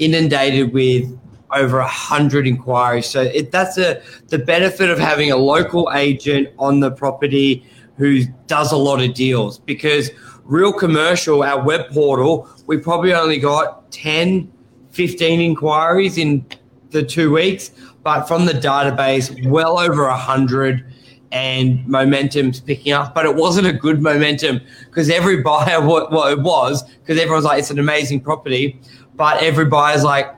inundated 0.00 0.72
with 0.72 1.16
over 1.52 1.78
a 1.78 1.86
hundred 1.86 2.48
inquiries. 2.48 3.06
So 3.06 3.22
it, 3.22 3.52
that's 3.52 3.78
a 3.78 4.02
the 4.26 4.38
benefit 4.38 4.90
of 4.90 4.98
having 4.98 5.30
a 5.30 5.36
local 5.36 5.88
agent 5.94 6.48
on 6.58 6.80
the 6.80 6.90
property 6.90 7.64
who 7.96 8.24
does 8.48 8.72
a 8.72 8.76
lot 8.76 9.00
of 9.00 9.14
deals 9.14 9.60
because 9.60 10.10
real 10.44 10.72
commercial 10.72 11.44
our 11.44 11.62
web 11.62 11.88
portal 11.90 12.48
we 12.66 12.76
probably 12.76 13.12
only 13.12 13.38
got 13.38 13.92
10 13.92 14.50
15 14.90 15.40
inquiries 15.40 16.18
in 16.18 16.44
the 16.90 17.02
two 17.02 17.30
weeks 17.30 17.70
but 18.02 18.26
from 18.26 18.46
the 18.46 18.52
database 18.52 19.46
well 19.48 19.78
over 19.78 20.06
a 20.06 20.16
hundred 20.16 20.84
and 21.32 21.86
momentum's 21.86 22.60
picking 22.60 22.92
up 22.92 23.14
but 23.14 23.24
it 23.24 23.34
wasn't 23.34 23.66
a 23.66 23.72
good 23.72 24.02
momentum 24.02 24.60
because 24.86 25.08
every 25.08 25.42
buyer 25.42 25.80
what, 25.80 26.10
what 26.10 26.32
it 26.32 26.40
was 26.40 26.82
because 26.82 27.18
everyone's 27.18 27.44
like 27.44 27.58
it's 27.58 27.70
an 27.70 27.78
amazing 27.78 28.20
property 28.20 28.80
but 29.14 29.40
every 29.42 29.64
buyer's 29.64 30.02
like 30.02 30.34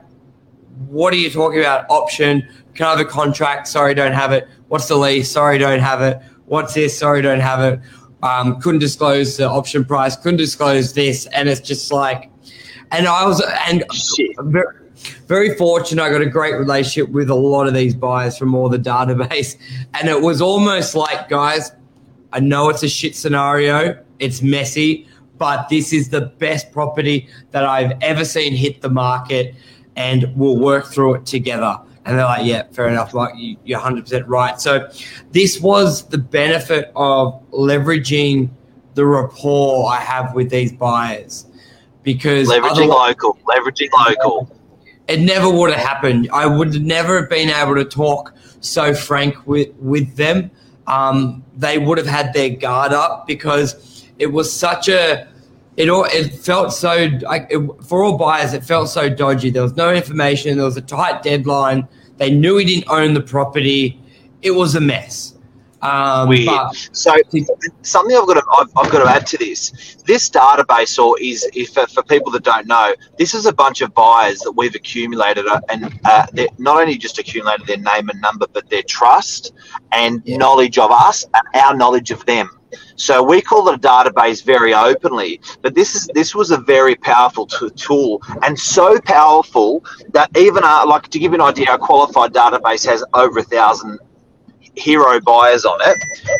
what 0.87 1.13
are 1.13 1.17
you 1.17 1.29
talking 1.29 1.59
about? 1.59 1.85
Option? 1.89 2.47
Can 2.73 2.87
I 2.87 2.91
have 2.91 2.99
a 2.99 3.05
contract? 3.05 3.67
Sorry, 3.67 3.93
don't 3.93 4.13
have 4.13 4.31
it. 4.31 4.47
What's 4.67 4.87
the 4.87 4.95
lease? 4.95 5.29
Sorry, 5.29 5.57
don't 5.57 5.79
have 5.79 6.01
it. 6.01 6.19
What's 6.45 6.73
this? 6.73 6.97
Sorry, 6.97 7.21
don't 7.21 7.39
have 7.39 7.61
it. 7.61 7.79
Um, 8.23 8.59
couldn't 8.59 8.79
disclose 8.79 9.37
the 9.37 9.49
option 9.49 9.85
price. 9.85 10.15
Couldn't 10.15 10.37
disclose 10.37 10.93
this, 10.93 11.25
and 11.27 11.49
it's 11.49 11.59
just 11.59 11.91
like, 11.91 12.31
and 12.91 13.07
I 13.07 13.25
was 13.25 13.41
and 13.67 13.83
Shit. 13.93 14.35
very, 14.39 14.65
very 15.27 15.55
fortunate. 15.55 16.01
I 16.03 16.09
got 16.09 16.21
a 16.21 16.25
great 16.29 16.55
relationship 16.55 17.09
with 17.13 17.29
a 17.29 17.35
lot 17.35 17.67
of 17.67 17.73
these 17.73 17.93
buyers 17.95 18.37
from 18.37 18.55
all 18.55 18.69
the 18.69 18.77
database, 18.79 19.57
and 19.93 20.07
it 20.09 20.21
was 20.21 20.41
almost 20.41 20.95
like, 20.95 21.29
guys, 21.29 21.71
I 22.31 22.39
know 22.39 22.69
it's 22.69 22.83
a 22.83 22.89
shit 22.89 23.15
scenario. 23.15 24.01
It's 24.19 24.41
messy, 24.41 25.07
but 25.37 25.69
this 25.69 25.91
is 25.93 26.09
the 26.09 26.21
best 26.21 26.71
property 26.71 27.27
that 27.51 27.65
I've 27.65 27.93
ever 28.01 28.25
seen 28.25 28.53
hit 28.55 28.81
the 28.81 28.89
market, 28.89 29.55
and 29.95 30.31
we'll 30.35 30.57
work 30.57 30.87
through 30.87 31.15
it 31.15 31.25
together. 31.25 31.79
And 32.05 32.17
they're 32.17 32.25
like, 32.25 32.45
yeah, 32.45 32.63
fair 32.71 32.89
enough. 32.89 33.13
Like, 33.13 33.33
you- 33.37 33.55
you're 33.63 33.79
100% 33.79 34.25
right. 34.27 34.59
So, 34.59 34.89
this 35.31 35.61
was 35.61 36.03
the 36.09 36.17
benefit 36.17 36.91
of 36.95 37.41
leveraging 37.51 38.49
the 38.95 39.05
rapport 39.05 39.89
I 39.91 39.97
have 40.01 40.33
with 40.35 40.49
these 40.49 40.71
buyers 40.73 41.45
because 42.03 42.49
Leveraging 42.49 42.89
local. 42.89 43.37
Leveraging 43.47 43.89
local. 44.07 44.49
It 45.13 45.19
never 45.19 45.47
would 45.47 45.69
have 45.71 45.79
happened. 45.79 46.27
I 46.33 46.47
would 46.47 46.81
never 46.81 47.21
have 47.21 47.29
been 47.29 47.49
able 47.49 47.75
to 47.75 47.85
talk 47.85 48.33
so 48.61 48.95
frank 48.95 49.45
with 49.45 49.69
with 49.77 50.15
them. 50.15 50.49
Um, 50.87 51.43
they 51.55 51.77
would 51.77 51.99
have 51.99 52.07
had 52.07 52.33
their 52.33 52.49
guard 52.49 52.93
up 52.93 53.27
because 53.27 54.05
it 54.17 54.27
was 54.27 54.51
such 54.51 54.89
a. 54.89 55.27
It 55.77 55.89
all 55.89 56.05
it 56.05 56.33
felt 56.33 56.73
so 56.73 57.09
like 57.21 57.47
it, 57.51 57.59
for 57.83 58.03
all 58.03 58.17
buyers. 58.17 58.53
It 58.53 58.63
felt 58.63 58.89
so 58.89 59.07
dodgy. 59.07 59.51
There 59.51 59.61
was 59.61 59.75
no 59.75 59.93
information. 59.93 60.57
There 60.57 60.65
was 60.65 60.77
a 60.77 60.81
tight 60.81 61.21
deadline. 61.21 61.87
They 62.17 62.31
knew 62.31 62.57
he 62.57 62.65
didn't 62.65 62.89
own 62.89 63.13
the 63.13 63.21
property. 63.21 64.01
It 64.41 64.51
was 64.51 64.73
a 64.73 64.81
mess. 64.81 65.32
Um, 65.83 66.29
Weird. 66.29 66.49
So 66.93 67.13
something 67.81 68.15
I've 68.17 68.27
got 68.27 68.35
to 68.35 68.43
I've, 68.57 68.69
I've 68.77 68.91
got 68.91 69.03
to 69.03 69.09
add 69.11 69.27
to 69.27 69.37
this. 69.37 69.97
This 70.07 70.29
database, 70.29 70.97
or 71.03 71.19
is 71.19 71.47
if 71.53 71.69
for, 71.69 71.87
for 71.87 72.03
people 72.03 72.31
that 72.33 72.43
don't 72.43 72.67
know, 72.67 72.93
this 73.17 73.33
is 73.33 73.45
a 73.45 73.53
bunch 73.53 73.81
of 73.81 73.93
buyers 73.93 74.39
that 74.39 74.53
we've 74.53 74.75
accumulated, 74.75 75.45
uh, 75.47 75.61
and 75.69 75.99
uh, 76.05 76.27
they're 76.33 76.47
not 76.57 76.81
only 76.81 76.97
just 76.97 77.19
accumulated 77.19 77.67
their 77.67 77.77
name 77.77 78.09
and 78.09 78.21
number, 78.21 78.47
but 78.53 78.69
their 78.69 78.83
trust 78.83 79.53
and 79.91 80.21
Yeah. 80.25 80.37
knowledge 80.37 80.77
of 80.77 80.91
us 80.91 81.25
and 81.33 81.63
our 81.63 81.75
knowledge 81.75 82.11
of 82.11 82.25
them. 82.25 82.49
So 82.95 83.23
we 83.23 83.41
call 83.41 83.69
it 83.69 83.75
a 83.75 83.79
database 83.79 84.43
very 84.43 84.73
openly, 84.73 85.41
but 85.61 85.75
this 85.75 85.95
is 85.95 86.09
this 86.13 86.33
was 86.35 86.51
a 86.51 86.57
very 86.57 86.95
powerful 86.95 87.45
t- 87.45 87.69
tool 87.75 88.21
and 88.43 88.59
so 88.59 88.99
powerful 89.01 89.83
that 90.13 90.35
even 90.37 90.63
our, 90.63 90.85
like 90.87 91.07
to 91.09 91.19
give 91.19 91.31
you 91.33 91.35
an 91.35 91.41
idea, 91.41 91.67
our 91.69 91.77
qualified 91.77 92.33
database 92.33 92.85
has 92.85 93.03
over 93.13 93.39
a 93.39 93.43
thousand 93.43 93.99
hero 94.75 95.19
buyers 95.21 95.65
on 95.65 95.79
it. 95.81 95.97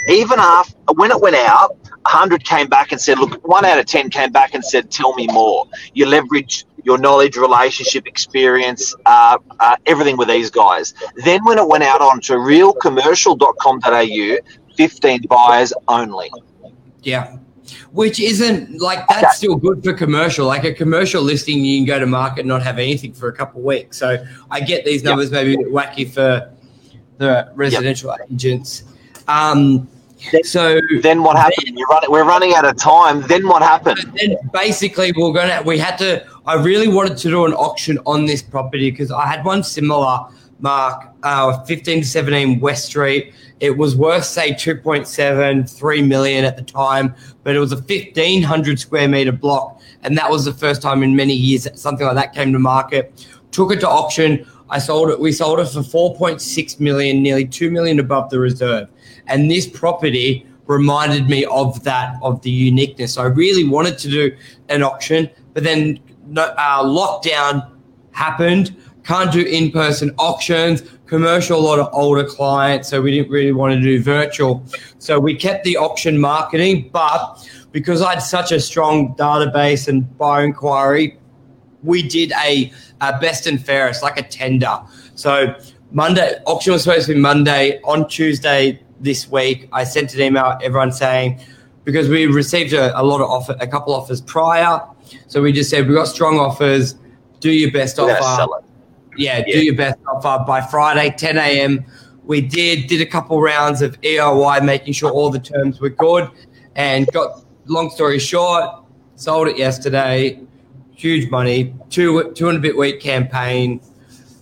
Even 0.09 0.39
after 0.39 0.75
when 0.95 1.11
it 1.11 1.19
went 1.19 1.35
out, 1.35 1.77
100 2.05 2.43
came 2.43 2.67
back 2.67 2.91
and 2.91 2.99
said, 2.99 3.17
look, 3.17 3.47
one 3.47 3.65
out 3.65 3.79
of 3.79 3.85
10 3.85 4.09
came 4.09 4.31
back 4.31 4.53
and 4.53 4.63
said, 4.63 4.91
tell 4.91 5.13
me 5.13 5.27
more. 5.27 5.67
You 5.93 6.05
leverage 6.05 6.65
your 6.83 6.97
knowledge, 6.97 7.37
relationship, 7.37 8.05
experience, 8.05 8.93
uh, 9.05 9.37
uh, 9.59 9.77
everything 9.85 10.17
with 10.17 10.27
these 10.27 10.49
guys. 10.49 10.93
Then 11.23 11.45
when 11.45 11.57
it 11.57 11.67
went 11.67 11.83
out 11.83 12.01
onto 12.01 12.33
realcommercial.com.au, 12.33 14.37
15 14.75 15.21
buyers 15.29 15.73
only. 15.87 16.29
Yeah. 17.01 17.37
Which 17.91 18.19
isn't 18.19 18.81
like 18.81 19.07
that's 19.07 19.37
still 19.37 19.55
good 19.55 19.81
for 19.83 19.93
commercial. 19.93 20.45
Like 20.45 20.65
a 20.65 20.73
commercial 20.73 21.21
listing, 21.21 21.63
you 21.63 21.77
can 21.77 21.85
go 21.85 21.99
to 21.99 22.05
market 22.05 22.41
and 22.41 22.49
not 22.49 22.61
have 22.63 22.77
anything 22.77 23.13
for 23.13 23.29
a 23.29 23.33
couple 23.33 23.61
of 23.61 23.65
weeks. 23.65 23.97
So 23.97 24.25
I 24.51 24.59
get 24.59 24.83
these 24.83 25.03
numbers 25.03 25.31
maybe 25.31 25.53
a 25.53 25.59
bit 25.59 25.71
wacky 25.71 26.11
for 26.11 26.51
the 27.17 27.51
residential 27.55 28.15
agents. 28.31 28.83
Um, 29.27 29.87
so 30.43 30.79
Then 31.01 31.21
what 31.23 31.35
happened? 31.37 31.77
You're 31.77 31.87
running, 31.87 32.11
we're 32.11 32.23
running 32.23 32.53
out 32.55 32.65
of 32.65 32.77
time. 32.77 33.21
Then 33.21 33.47
what 33.47 33.61
happened? 33.61 33.99
then 34.15 34.37
basically 34.53 35.11
we're 35.15 35.33
gonna 35.33 35.61
we 35.65 35.77
had 35.77 35.97
to 35.97 36.25
i 36.45 36.55
really 36.55 36.87
wanted 36.87 37.17
to 37.17 37.29
do 37.29 37.45
an 37.45 37.53
auction 37.53 37.97
on 38.05 38.25
this 38.25 38.41
property 38.41 38.91
because 38.91 39.11
i 39.11 39.25
had 39.25 39.43
one 39.43 39.63
similar 39.63 40.19
mark 40.59 41.09
uh 41.23 41.63
15 41.63 42.01
to 42.01 42.07
17 42.07 42.59
west 42.59 42.85
street 42.85 43.33
it 43.59 43.77
was 43.77 43.95
worth 43.95 44.25
say 44.25 44.51
2.7 44.51 45.69
3 45.69 46.01
million 46.01 46.45
at 46.45 46.55
the 46.55 46.61
time 46.61 47.15
but 47.43 47.55
it 47.55 47.59
was 47.59 47.71
a 47.71 47.77
1500 47.77 48.79
square 48.79 49.07
meter 49.07 49.31
block 49.31 49.81
and 50.03 50.17
that 50.17 50.29
was 50.29 50.45
the 50.45 50.53
first 50.53 50.81
time 50.81 51.01
in 51.03 51.15
many 51.15 51.33
years 51.33 51.63
that 51.63 51.79
something 51.79 52.05
like 52.05 52.15
that 52.15 52.33
came 52.33 52.51
to 52.53 52.59
market 52.59 53.27
took 53.53 53.71
it 53.71 53.79
to 53.79 53.87
auction 53.87 54.45
i 54.69 54.77
sold 54.77 55.09
it 55.09 55.19
we 55.19 55.31
sold 55.31 55.59
it 55.59 55.67
for 55.67 55.79
4.6 55.79 56.79
million 56.79 57.23
nearly 57.23 57.45
2 57.45 57.71
million 57.71 57.99
above 57.99 58.29
the 58.29 58.39
reserve 58.39 58.89
and 59.27 59.49
this 59.49 59.67
property 59.67 60.45
reminded 60.67 61.29
me 61.29 61.45
of 61.45 61.83
that 61.83 62.17
of 62.21 62.41
the 62.41 62.49
uniqueness. 62.49 63.17
I 63.17 63.25
really 63.25 63.67
wanted 63.67 63.97
to 63.99 64.09
do 64.09 64.35
an 64.69 64.83
auction, 64.83 65.29
but 65.53 65.63
then 65.63 65.99
uh, 66.37 66.83
lockdown 66.83 67.69
happened. 68.11 68.75
Can't 69.03 69.31
do 69.31 69.41
in 69.41 69.71
person 69.71 70.13
auctions. 70.17 70.83
Commercial, 71.05 71.59
a 71.59 71.61
lot 71.61 71.79
of 71.79 71.89
older 71.93 72.23
clients, 72.23 72.89
so 72.89 73.01
we 73.01 73.11
didn't 73.11 73.29
really 73.29 73.51
want 73.51 73.73
to 73.73 73.79
do 73.79 74.01
virtual. 74.01 74.63
So 74.97 75.19
we 75.19 75.35
kept 75.35 75.63
the 75.63 75.77
auction 75.77 76.19
marketing, 76.19 76.89
but 76.91 77.47
because 77.71 78.01
I 78.01 78.13
had 78.13 78.19
such 78.19 78.51
a 78.51 78.59
strong 78.59 79.13
database 79.15 79.87
and 79.87 80.17
buyer 80.17 80.45
inquiry, 80.45 81.19
we 81.83 82.01
did 82.01 82.31
a, 82.43 82.71
a 83.09 83.19
best 83.19 83.47
and 83.47 83.63
fairest, 83.63 84.01
like 84.03 84.17
a 84.19 84.23
tender. 84.23 84.79
So 85.15 85.55
Monday 85.91 86.37
auction 86.45 86.73
was 86.73 86.83
supposed 86.83 87.07
to 87.07 87.13
be 87.13 87.19
Monday. 87.19 87.79
On 87.83 88.07
Tuesday 88.07 88.79
this 88.99 89.29
week, 89.29 89.67
I 89.71 89.83
sent 89.83 90.13
an 90.13 90.21
email 90.21 90.57
everyone 90.61 90.91
saying 90.91 91.39
because 91.83 92.07
we 92.07 92.25
received 92.25 92.73
a, 92.73 92.97
a 92.99 93.03
lot 93.03 93.21
of 93.21 93.29
offer, 93.29 93.55
a 93.59 93.67
couple 93.67 93.93
offers 93.93 94.21
prior. 94.21 94.81
So 95.27 95.41
we 95.41 95.51
just 95.51 95.69
said 95.69 95.87
we 95.87 95.93
got 95.93 96.07
strong 96.07 96.39
offers. 96.39 96.95
Do 97.39 97.51
your 97.51 97.71
best 97.71 97.99
offer. 97.99 98.47
Yeah, 99.17 99.43
Yeah. 99.45 99.53
do 99.53 99.63
your 99.65 99.75
best 99.75 99.99
offer 100.07 100.43
by 100.45 100.61
Friday, 100.61 101.13
10 101.15 101.37
a.m. 101.37 101.85
We 102.25 102.39
did 102.41 102.87
did 102.87 103.01
a 103.01 103.05
couple 103.05 103.41
rounds 103.41 103.81
of 103.81 103.99
EOI, 104.01 104.63
making 104.63 104.93
sure 104.93 105.11
all 105.11 105.29
the 105.29 105.39
terms 105.39 105.81
were 105.81 105.89
good, 105.89 106.29
and 106.75 107.05
got 107.11 107.43
long 107.65 107.89
story 107.89 108.17
short, 108.17 108.63
sold 109.15 109.49
it 109.49 109.57
yesterday. 109.57 110.39
Huge 111.03 111.29
money, 111.29 111.75
two 111.89 112.31
two 112.31 112.47
and 112.47 112.57
a 112.57 112.61
bit 112.61 112.77
week 112.77 113.01
campaign, 113.01 113.81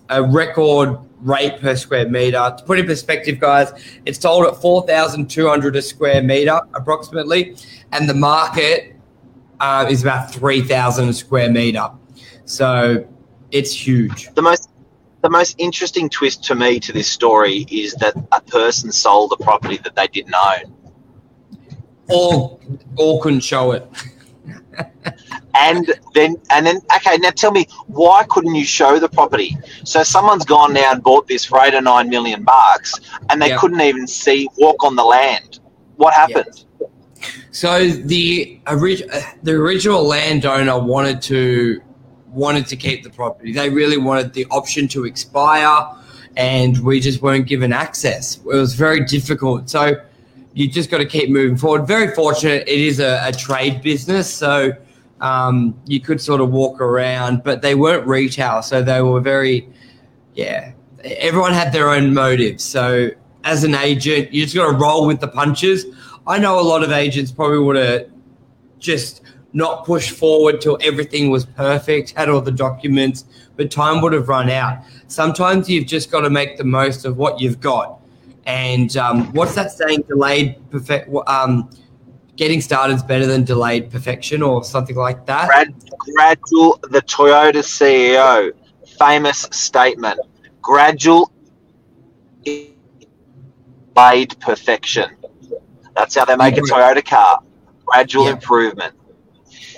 a 0.09 0.21
record 0.21 0.95
rate 1.21 1.59
per 1.59 1.75
square 1.75 2.07
meter. 2.07 2.53
To 2.55 2.63
put 2.65 2.77
in 2.77 2.85
perspective, 2.85 3.39
guys, 3.39 3.71
it's 4.05 4.19
sold 4.19 4.45
at 4.45 4.61
four 4.61 4.85
thousand 4.85 5.27
two 5.27 5.49
hundred 5.49 5.75
a 5.75 5.81
square 5.81 6.21
meter 6.21 6.61
approximately, 6.75 7.55
and 7.91 8.07
the 8.07 8.13
market 8.13 8.95
uh, 9.59 9.87
is 9.89 10.03
about 10.03 10.31
three 10.31 10.61
thousand 10.61 11.09
a 11.09 11.13
square 11.13 11.49
meter. 11.49 11.89
So 12.45 13.07
it's 13.49 13.73
huge. 13.73 14.31
The 14.35 14.43
most 14.43 14.69
the 15.21 15.31
most 15.31 15.55
interesting 15.57 16.09
twist 16.09 16.43
to 16.43 16.53
me 16.53 16.79
to 16.81 16.93
this 16.93 17.07
story 17.07 17.65
is 17.71 17.95
that 17.95 18.13
a 18.31 18.39
person 18.39 18.91
sold 18.91 19.33
a 19.33 19.43
property 19.43 19.77
that 19.77 19.95
they 19.95 20.05
didn't 20.09 20.35
own. 20.35 20.75
Or 22.07 22.59
or 22.97 23.19
couldn't 23.19 23.39
show 23.39 23.71
it. 23.71 23.87
And 25.53 25.93
then 26.13 26.37
and 26.49 26.65
then 26.65 26.77
okay, 26.95 27.17
now 27.17 27.29
tell 27.31 27.51
me 27.51 27.67
why 27.87 28.23
couldn't 28.29 28.55
you 28.55 28.63
show 28.65 28.99
the 28.99 29.09
property? 29.09 29.57
So 29.83 30.01
someone's 30.03 30.45
gone 30.45 30.73
now 30.73 30.93
and 30.93 31.03
bought 31.03 31.27
this 31.27 31.43
for 31.43 31.59
eight 31.61 31.73
or 31.73 31.81
nine 31.81 32.09
million 32.09 32.43
bucks 32.43 32.93
and 33.29 33.41
they 33.41 33.49
Yeah. 33.49 33.57
couldn't 33.57 33.81
even 33.81 34.07
see 34.07 34.47
walk 34.57 34.83
on 34.83 34.95
the 34.95 35.03
land. 35.03 35.59
What 35.97 36.13
happened? 36.13 36.63
So 37.51 37.89
the 37.89 38.59
orig- 38.67 39.09
the 39.43 39.51
original 39.51 40.03
landowner 40.07 40.79
wanted 40.79 41.21
to 41.23 41.81
wanted 42.27 42.65
to 42.67 42.77
keep 42.77 43.03
the 43.03 43.09
property. 43.09 43.51
They 43.51 43.69
really 43.69 43.97
wanted 43.97 44.33
the 44.33 44.45
option 44.51 44.87
to 44.89 45.03
expire, 45.05 45.85
and 46.37 46.77
we 46.79 47.01
just 47.01 47.21
weren't 47.21 47.45
given 47.45 47.73
access. 47.73 48.37
It 48.37 48.45
was 48.45 48.73
very 48.73 49.03
difficult. 49.03 49.69
So 49.69 49.95
you 50.53 50.67
just 50.69 50.89
got 50.89 50.97
to 50.97 51.05
keep 51.05 51.29
moving 51.29 51.57
forward. 51.57 51.87
Very 51.87 52.13
fortunate. 52.13 52.67
It 52.67 52.79
is 52.79 52.99
a, 52.99 53.21
a 53.25 53.31
trade 53.31 53.81
business, 53.81 54.31
so 54.31 54.71
um, 55.21 55.79
you 55.85 55.99
could 55.99 56.19
sort 56.19 56.41
of 56.41 56.51
walk 56.51 56.81
around, 56.81 57.43
but 57.43 57.61
they 57.61 57.75
weren't 57.75 58.05
retail, 58.07 58.61
so 58.61 58.81
they 58.81 59.01
were 59.01 59.21
very 59.21 59.69
yeah. 60.35 60.73
Everyone 61.03 61.53
had 61.53 61.73
their 61.73 61.89
own 61.89 62.13
motives. 62.13 62.63
So 62.63 63.09
as 63.43 63.63
an 63.63 63.75
agent, 63.75 64.33
you 64.33 64.43
just 64.43 64.55
got 64.55 64.71
to 64.71 64.77
roll 64.77 65.07
with 65.07 65.19
the 65.19 65.27
punches. 65.27 65.85
I 66.27 66.37
know 66.37 66.59
a 66.59 66.61
lot 66.61 66.83
of 66.83 66.91
agents 66.91 67.31
probably 67.31 67.59
would 67.59 67.75
have 67.75 68.07
just 68.79 69.21
not 69.53 69.85
pushed 69.85 70.11
forward 70.11 70.61
till 70.61 70.77
everything 70.81 71.29
was 71.29 71.45
perfect, 71.45 72.11
had 72.11 72.29
all 72.29 72.41
the 72.41 72.51
documents, 72.51 73.25
but 73.55 73.71
time 73.71 74.01
would 74.01 74.13
have 74.13 74.29
run 74.29 74.49
out. 74.49 74.83
Sometimes 75.07 75.69
you've 75.69 75.87
just 75.87 76.11
got 76.11 76.21
to 76.21 76.29
make 76.29 76.57
the 76.57 76.63
most 76.63 77.03
of 77.05 77.17
what 77.17 77.41
you've 77.41 77.59
got. 77.59 77.99
And 78.45 78.95
um, 78.97 79.31
what's 79.33 79.55
that 79.55 79.71
saying? 79.71 80.03
Delayed 80.07 80.57
perfect. 80.71 81.09
Um, 81.27 81.69
getting 82.35 82.61
started 82.61 82.95
is 82.95 83.03
better 83.03 83.27
than 83.27 83.43
delayed 83.43 83.91
perfection, 83.91 84.41
or 84.41 84.63
something 84.63 84.95
like 84.95 85.25
that. 85.27 85.47
Grad, 85.47 85.73
gradual 86.15 86.79
the 86.89 87.01
Toyota 87.03 87.63
CEO 87.63 88.51
famous 89.01 89.47
statement. 89.51 90.19
Gradual 90.61 91.31
delayed 92.43 94.39
perfection. 94.39 95.09
That's 95.95 96.15
how 96.15 96.25
they 96.25 96.35
make 96.35 96.57
a 96.57 96.61
Toyota 96.61 97.03
car. 97.03 97.41
Gradual 97.85 98.25
Yeah. 98.25 98.31
improvement. 98.31 98.93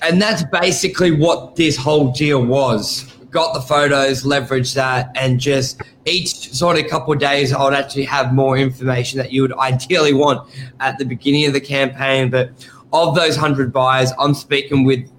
And 0.02 0.22
that's 0.22 0.44
basically 0.52 1.12
what 1.12 1.56
this 1.56 1.78
whole 1.78 2.12
deal 2.12 2.44
was. 2.44 3.13
Got 3.34 3.56
the 3.56 3.62
photos, 3.62 4.24
leveraged 4.24 4.76
that, 4.76 5.12
and 5.16 5.40
just 5.40 5.82
each 6.06 6.54
sort 6.54 6.78
of 6.78 6.88
couple 6.88 7.14
of 7.14 7.20
days, 7.20 7.52
I 7.52 7.64
would 7.64 7.74
actually 7.74 8.06
have 8.06 8.32
more 8.32 8.58
information 8.58 9.18
that 9.18 9.32
you 9.32 9.42
would 9.42 9.54
ideally 9.58 10.14
want 10.14 10.48
at 10.80 11.00
the 11.00 11.06
beginning 11.06 11.48
of 11.48 11.54
the 11.54 11.60
campaign. 11.60 12.30
But 12.30 12.52
of 12.94 13.16
those 13.16 13.36
100 13.36 13.74
buyers, 13.74 14.12
I'm 14.20 14.36
speaking 14.36 14.84
with 14.84 15.10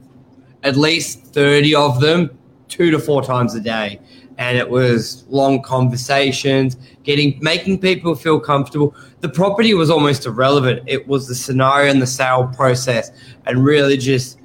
at 0.62 0.77
least 0.77 1.24
30 1.24 1.74
of 1.74 2.00
them 2.00 2.31
two 2.68 2.92
to 2.92 3.00
four 3.00 3.20
times 3.22 3.57
a 3.57 3.61
day. 3.61 4.00
And 4.38 4.57
it 4.57 4.70
was 4.70 5.24
long 5.29 5.61
conversations, 5.62 6.77
getting 7.03 7.37
making 7.40 7.81
people 7.81 8.14
feel 8.14 8.38
comfortable. 8.38 8.94
The 9.20 9.29
property 9.29 9.74
was 9.74 9.90
almost 9.90 10.24
irrelevant. 10.24 10.85
It 10.87 11.09
was 11.09 11.27
the 11.27 11.35
scenario 11.35 11.90
and 11.90 12.00
the 12.00 12.07
sale 12.07 12.48
process, 12.55 13.11
and 13.46 13.64
really 13.64 13.96
just 13.96 14.38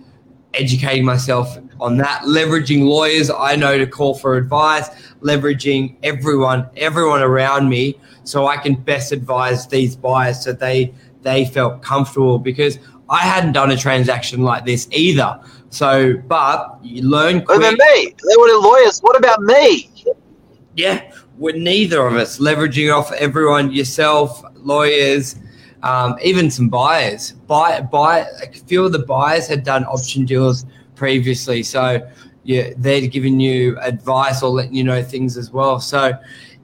educating 0.54 1.06
myself 1.06 1.58
on 1.80 1.98
that, 1.98 2.24
leveraging 2.24 2.84
lawyers 2.84 3.30
I 3.30 3.56
know 3.56 3.78
to 3.78 3.88
call 3.88 4.14
for 4.14 4.38
advice, 4.38 4.90
leveraging 5.22 5.96
everyone, 6.04 6.70
everyone 6.78 7.22
around 7.22 7.70
me, 7.70 8.00
so 8.24 8.48
I 8.48 8.58
can 8.58 8.76
best 8.76 9.12
advise 9.12 9.68
these 9.68 9.96
buyers 9.96 10.44
so 10.44 10.54
they 10.54 10.94
they 11.22 11.46
felt 11.46 11.82
comfortable 11.82 12.40
because 12.40 12.80
I 13.10 13.20
hadn't 13.20 13.54
done 13.54 13.72
a 13.72 13.78
transaction 13.78 14.44
like 14.44 14.66
this 14.66 14.88
either. 14.92 15.40
So, 15.70 16.16
but 16.28 16.80
you 16.82 17.04
learn 17.04 17.40
What 17.42 17.58
about 17.58 17.74
me? 17.74 18.16
They 18.28 18.38
were 18.38 18.52
the 18.52 18.60
lawyers. 18.62 19.00
What 19.00 19.18
about 19.18 19.42
me? 19.42 19.90
Yeah, 20.76 21.12
with 21.38 21.56
neither 21.56 22.06
of 22.06 22.16
us 22.16 22.40
leveraging 22.40 22.96
off 22.96 23.12
everyone, 23.14 23.72
yourself, 23.72 24.44
lawyers, 24.56 25.36
um, 25.84 26.18
even 26.24 26.52
some 26.52 26.70
buyers. 26.70 27.32
Buy, 27.48 27.82
buy. 27.82 28.28
A 28.44 28.52
few 28.52 28.86
of 28.86 28.92
the 28.92 29.00
buyers 29.00 29.48
had 29.48 29.64
done 29.64 29.84
option 29.86 30.26
deals 30.26 30.66
previously, 31.00 31.64
so 31.64 31.84
yeah, 32.44 32.66
they're 32.84 33.08
giving 33.08 33.40
you 33.40 33.80
advice 33.80 34.44
or 34.44 34.50
letting 34.50 34.76
you 34.80 34.84
know 34.84 35.02
things 35.02 35.38
as 35.38 35.50
well. 35.52 35.80
So 35.80 36.02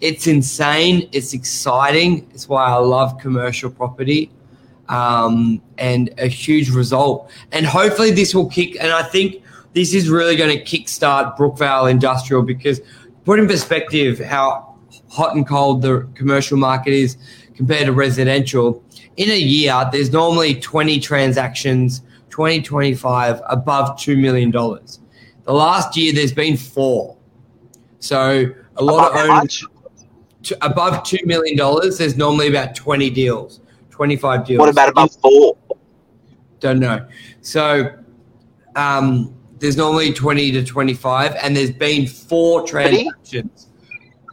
it's 0.01 0.27
insane. 0.27 1.07
It's 1.11 1.33
exciting. 1.33 2.27
It's 2.33 2.47
why 2.49 2.65
I 2.65 2.79
love 2.95 3.09
commercial 3.25 3.69
property. 3.71 4.23
um, 4.89 5.61
and 5.77 6.09
a 6.17 6.27
huge 6.27 6.69
result. 6.69 7.29
And 7.51 7.65
hopefully, 7.65 8.11
this 8.11 8.33
will 8.35 8.49
kick. 8.49 8.77
And 8.81 8.91
I 8.91 9.03
think 9.03 9.43
this 9.73 9.93
is 9.93 10.09
really 10.09 10.35
going 10.35 10.57
to 10.57 10.63
kickstart 10.63 11.37
Brookvale 11.37 11.89
Industrial 11.89 12.43
because, 12.43 12.81
put 13.25 13.39
in 13.39 13.47
perspective 13.47 14.19
how 14.19 14.75
hot 15.09 15.35
and 15.35 15.47
cold 15.47 15.81
the 15.81 16.07
commercial 16.13 16.57
market 16.57 16.93
is 16.93 17.17
compared 17.55 17.85
to 17.85 17.93
residential, 17.93 18.83
in 19.17 19.29
a 19.29 19.39
year, 19.39 19.89
there's 19.91 20.11
normally 20.11 20.59
20 20.59 20.99
transactions, 20.99 22.01
20, 22.35 22.63
25 22.63 23.41
above 23.47 23.97
$2 23.97 24.19
million. 24.19 24.51
The 24.51 25.53
last 25.53 25.95
year, 25.95 26.11
there's 26.11 26.33
been 26.33 26.57
four. 26.57 27.15
So 27.99 28.47
a 28.75 28.83
lot 28.83 29.13
Above 29.13 29.23
of 29.23 29.29
owners 29.29 29.65
to, 30.43 30.57
above 30.65 30.95
$2 31.03 31.25
million, 31.25 31.57
there's 31.97 32.17
normally 32.17 32.49
about 32.49 32.75
20 32.75 33.09
deals, 33.11 33.61
25 33.89 34.45
deals. 34.47 34.59
What 34.59 34.67
about 34.67 34.89
above 34.89 35.15
four? 35.21 35.55
Don't 36.59 36.81
know. 36.81 37.07
So 37.39 37.89
um, 38.75 39.33
there's 39.59 39.77
normally 39.77 40.11
20 40.11 40.51
to 40.51 40.65
25, 40.65 41.35
and 41.41 41.55
there's 41.55 41.71
been 41.71 42.05
four 42.05 42.67
transactions. 42.67 43.69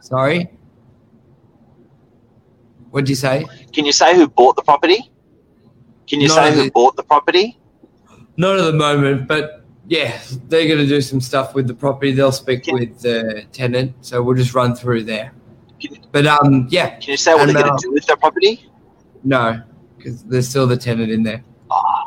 Sorry? 0.01 0.49
What 2.89 3.05
did 3.05 3.09
you 3.11 3.15
say? 3.15 3.45
Can 3.71 3.85
you 3.85 3.93
say 3.93 4.13
who 4.13 4.27
bought 4.27 4.57
the 4.57 4.61
property? 4.61 5.09
Can 6.05 6.19
you 6.19 6.27
No, 6.27 6.35
say 6.35 6.53
who 6.53 6.69
bought 6.69 6.97
the 6.97 7.03
property? 7.03 7.57
Not 8.37 8.57
at 8.59 8.63
the 8.65 8.73
moment, 8.73 9.27
but 9.27 9.63
yeah, 9.87 10.19
they're 10.47 10.67
going 10.67 10.79
to 10.79 10.87
do 10.87 11.01
some 11.01 11.21
stuff 11.21 11.53
with 11.53 11.67
the 11.67 11.73
property. 11.73 12.11
They'll 12.11 12.31
speak 12.31 12.63
Can- 12.63 12.75
with 12.75 12.99
the 12.99 13.43
tenant, 13.51 13.93
so 14.01 14.21
we'll 14.23 14.35
just 14.35 14.53
run 14.53 14.75
through 14.75 15.03
there. 15.03 15.33
Can, 15.79 15.97
But 16.11 16.25
um, 16.25 16.67
yeah, 16.69 16.97
can 16.99 17.11
you 17.11 17.17
say 17.17 17.33
what 17.33 17.41
And, 17.47 17.49
they're 17.55 17.63
going 17.63 17.73
uh, 17.73 17.77
to 17.77 17.87
do 17.87 17.91
with 17.91 18.05
the 18.05 18.17
property? 18.17 18.69
no, 19.23 19.61
because 19.97 20.23
there's 20.23 20.47
still 20.47 20.67
the 20.67 20.77
tenant 20.77 21.11
in 21.11 21.23
there. 21.23 21.43
Ah, 21.69 22.05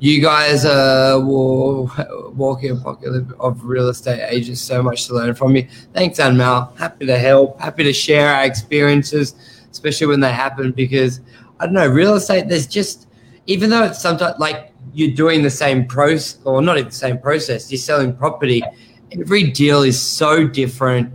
You 0.00 0.20
guys 0.20 0.64
are 0.64 1.18
wa- 1.20 1.88
walking 2.34 2.72
apocalypse 2.72 3.32
of 3.40 3.64
real 3.64 3.88
estate 3.88 4.20
agents. 4.28 4.60
So 4.60 4.82
much 4.82 5.06
to 5.06 5.14
learn 5.14 5.34
from 5.34 5.56
you. 5.56 5.66
Thanks, 5.94 6.18
Anmal. 6.18 6.76
Happy 6.76 7.06
to 7.06 7.16
help. 7.18 7.60
Happy 7.60 7.84
to 7.84 7.92
share 7.92 8.28
our 8.34 8.44
experiences, 8.44 9.34
especially 9.70 10.08
when 10.08 10.20
they 10.20 10.32
happen. 10.32 10.72
Because 10.72 11.20
I 11.60 11.64
don't 11.66 11.74
know, 11.74 11.86
real 11.88 12.14
estate. 12.14 12.48
There's 12.48 12.66
just 12.66 13.06
even 13.46 13.70
though 13.70 13.84
it's 13.84 14.00
sometimes 14.00 14.38
like 14.38 14.72
you're 14.92 15.14
doing 15.14 15.42
the 15.42 15.50
same 15.50 15.86
process, 15.86 16.38
or 16.44 16.62
not 16.62 16.78
even 16.78 16.88
the 16.88 16.94
same 16.94 17.18
process. 17.18 17.70
You're 17.70 17.78
selling 17.78 18.14
property. 18.14 18.62
Every 19.12 19.50
deal 19.50 19.82
is 19.82 20.00
so 20.00 20.46
different. 20.46 21.12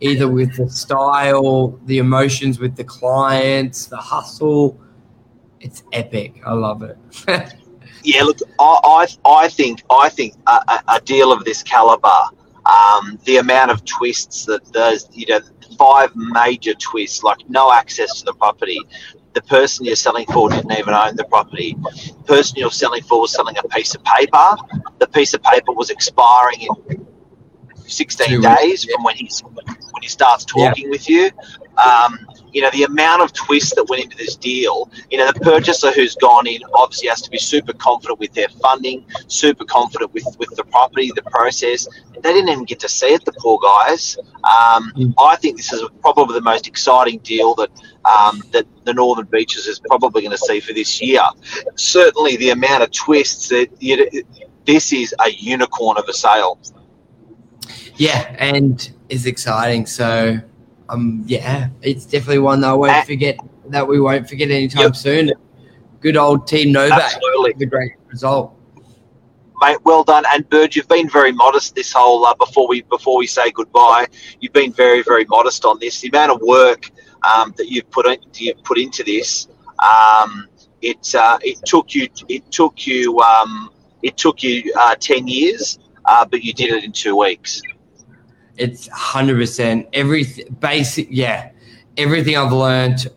Either 0.00 0.28
with 0.28 0.56
the 0.56 0.68
style, 0.70 1.78
the 1.84 1.98
emotions 1.98 2.58
with 2.58 2.74
the 2.74 2.84
clients, 2.84 3.86
the 3.86 3.98
hustle. 3.98 4.80
It's 5.60 5.82
epic. 5.92 6.40
I 6.46 6.52
love 6.52 6.82
it. 6.82 6.96
Yeah, 8.02 8.22
look, 8.22 8.38
I, 8.58 9.06
I, 9.24 9.30
I 9.30 9.48
think 9.48 9.82
I 9.90 10.08
think 10.08 10.34
a, 10.46 10.82
a, 10.88 11.00
deal 11.04 11.32
of 11.32 11.44
this 11.44 11.62
caliber, 11.62 12.08
um, 12.64 13.18
the 13.24 13.36
amount 13.36 13.70
of 13.70 13.84
twists 13.84 14.46
that 14.46 14.64
there's, 14.72 15.06
you 15.12 15.26
know, 15.26 15.40
five 15.78 16.10
major 16.14 16.74
twists, 16.74 17.22
like 17.22 17.38
no 17.48 17.72
access 17.72 18.20
to 18.20 18.24
the 18.24 18.34
property. 18.34 18.80
The 19.32 19.42
person 19.42 19.86
you're 19.86 19.96
selling 19.96 20.26
for 20.26 20.50
didn't 20.50 20.72
even 20.72 20.92
own 20.92 21.16
the 21.16 21.24
property. 21.24 21.76
The 21.82 22.24
person 22.26 22.58
you're 22.58 22.70
selling 22.70 23.02
for 23.02 23.20
was 23.20 23.32
selling 23.32 23.56
a 23.58 23.68
piece 23.68 23.94
of 23.94 24.02
paper. 24.04 24.56
The 24.98 25.06
piece 25.06 25.34
of 25.34 25.42
paper 25.42 25.72
was 25.72 25.90
expiring 25.90 26.62
in 26.62 27.06
16 27.86 28.40
days 28.40 28.84
from 28.84 29.04
when 29.04 29.16
he's 29.16 29.40
when 29.40 30.02
he 30.02 30.08
starts 30.08 30.44
talking 30.44 30.90
with 30.90 31.08
you. 31.08 31.30
Um, 31.82 32.18
you 32.52 32.62
know, 32.62 32.70
the 32.72 32.84
amount 32.84 33.22
of 33.22 33.32
twists 33.32 33.74
that 33.74 33.84
went 33.88 34.04
into 34.04 34.16
this 34.16 34.36
deal, 34.36 34.90
you 35.10 35.18
know, 35.18 35.30
the 35.32 35.40
purchaser 35.40 35.90
who's 35.92 36.14
gone 36.16 36.46
in 36.46 36.60
obviously 36.74 37.08
has 37.08 37.22
to 37.22 37.30
be 37.30 37.38
super 37.38 37.72
confident 37.72 38.18
with 38.18 38.32
their 38.34 38.48
funding, 38.48 39.04
super 39.26 39.64
confident 39.64 40.12
with, 40.12 40.24
with 40.38 40.54
the 40.56 40.64
property, 40.64 41.10
the 41.14 41.22
process. 41.22 41.88
They 42.22 42.32
didn't 42.34 42.50
even 42.50 42.64
get 42.64 42.80
to 42.80 42.88
see 42.88 43.06
it, 43.06 43.24
the 43.24 43.32
poor 43.32 43.58
guys. 43.58 44.18
Um, 44.44 44.90
Mm. 45.00 45.14
I 45.18 45.36
think 45.36 45.56
this 45.56 45.72
is 45.72 45.82
probably 46.00 46.34
the 46.34 46.42
most 46.42 46.66
exciting 46.66 47.18
deal 47.20 47.54
that 47.54 47.70
um, 48.04 48.42
that 48.52 48.66
the 48.84 48.92
Northern 48.92 49.26
Beaches 49.26 49.66
is 49.66 49.78
probably 49.78 50.22
going 50.22 50.32
to 50.32 50.38
see 50.38 50.60
for 50.60 50.72
this 50.72 51.00
year. 51.00 51.22
Certainly, 51.76 52.36
the 52.36 52.50
amount 52.50 52.82
of 52.82 52.90
twists 52.90 53.48
that 53.48 53.68
you 53.78 54.24
this 54.66 54.92
is 54.92 55.14
a 55.24 55.30
unicorn 55.30 55.96
of 55.96 56.08
a 56.08 56.12
sale. 56.12 56.58
Yeah, 57.96 58.34
and 58.38 58.90
it's 59.08 59.26
exciting. 59.26 59.86
So, 59.86 60.40
um, 60.90 61.22
yeah, 61.26 61.68
it's 61.82 62.04
definitely 62.04 62.38
one 62.40 62.60
that 62.62 62.68
I 62.70 62.74
won't 62.74 62.92
Uh, 62.92 63.02
forget. 63.04 63.38
That 63.68 63.86
we 63.86 64.00
won't 64.00 64.28
forget 64.28 64.50
anytime 64.50 64.82
Yep. 64.82 64.96
soon. 64.96 65.32
Good 66.00 66.16
old 66.16 66.46
Team 66.46 66.72
Novak, 66.72 67.00
Absolutely. 67.14 67.52
with 67.52 67.62
a 67.62 67.66
great 67.66 67.92
result. 68.08 68.52
mate. 69.62 69.76
Well 69.84 70.04
done, 70.04 70.24
and 70.32 70.48
Bird, 70.48 70.74
you've 70.74 70.88
been 70.88 71.08
very 71.08 71.32
modest 71.32 71.74
this 71.74 71.92
whole. 71.92 72.24
Uh, 72.24 72.34
before 72.34 72.66
we 72.66 72.80
before 72.82 73.18
we 73.18 73.26
say 73.26 73.50
goodbye, 73.50 74.06
you've 74.40 74.54
been 74.54 74.72
very 74.72 75.02
very 75.02 75.26
modest 75.26 75.64
on 75.66 75.78
this. 75.78 76.00
The 76.00 76.08
amount 76.08 76.32
of 76.32 76.40
work 76.40 76.90
um, 77.22 77.52
that 77.58 77.68
you've 77.70 77.90
put 77.90 78.06
in, 78.06 78.16
you've 78.34 78.62
put 78.64 78.78
into 78.78 79.02
this, 79.04 79.48
um, 79.78 80.48
it 80.80 81.14
uh, 81.14 81.38
it 81.42 81.58
took 81.66 81.94
you 81.94 82.08
it 82.28 82.50
took 82.50 82.86
you 82.86 83.20
um, 83.20 83.70
it 84.02 84.16
took 84.16 84.42
you 84.42 84.72
uh, 84.78 84.94
ten 84.96 85.28
years, 85.28 85.78
uh, 86.06 86.24
but 86.24 86.42
you 86.42 86.54
did 86.54 86.72
it 86.72 86.82
in 86.82 86.90
two 86.92 87.14
weeks. 87.16 87.60
It's 88.60 88.88
hundred 88.88 89.36
percent 89.38 89.88
every 89.92 90.24
basic. 90.60 91.08
Yeah, 91.10 91.50
everything 91.96 92.36
I've 92.36 92.52
learned, 92.52 93.08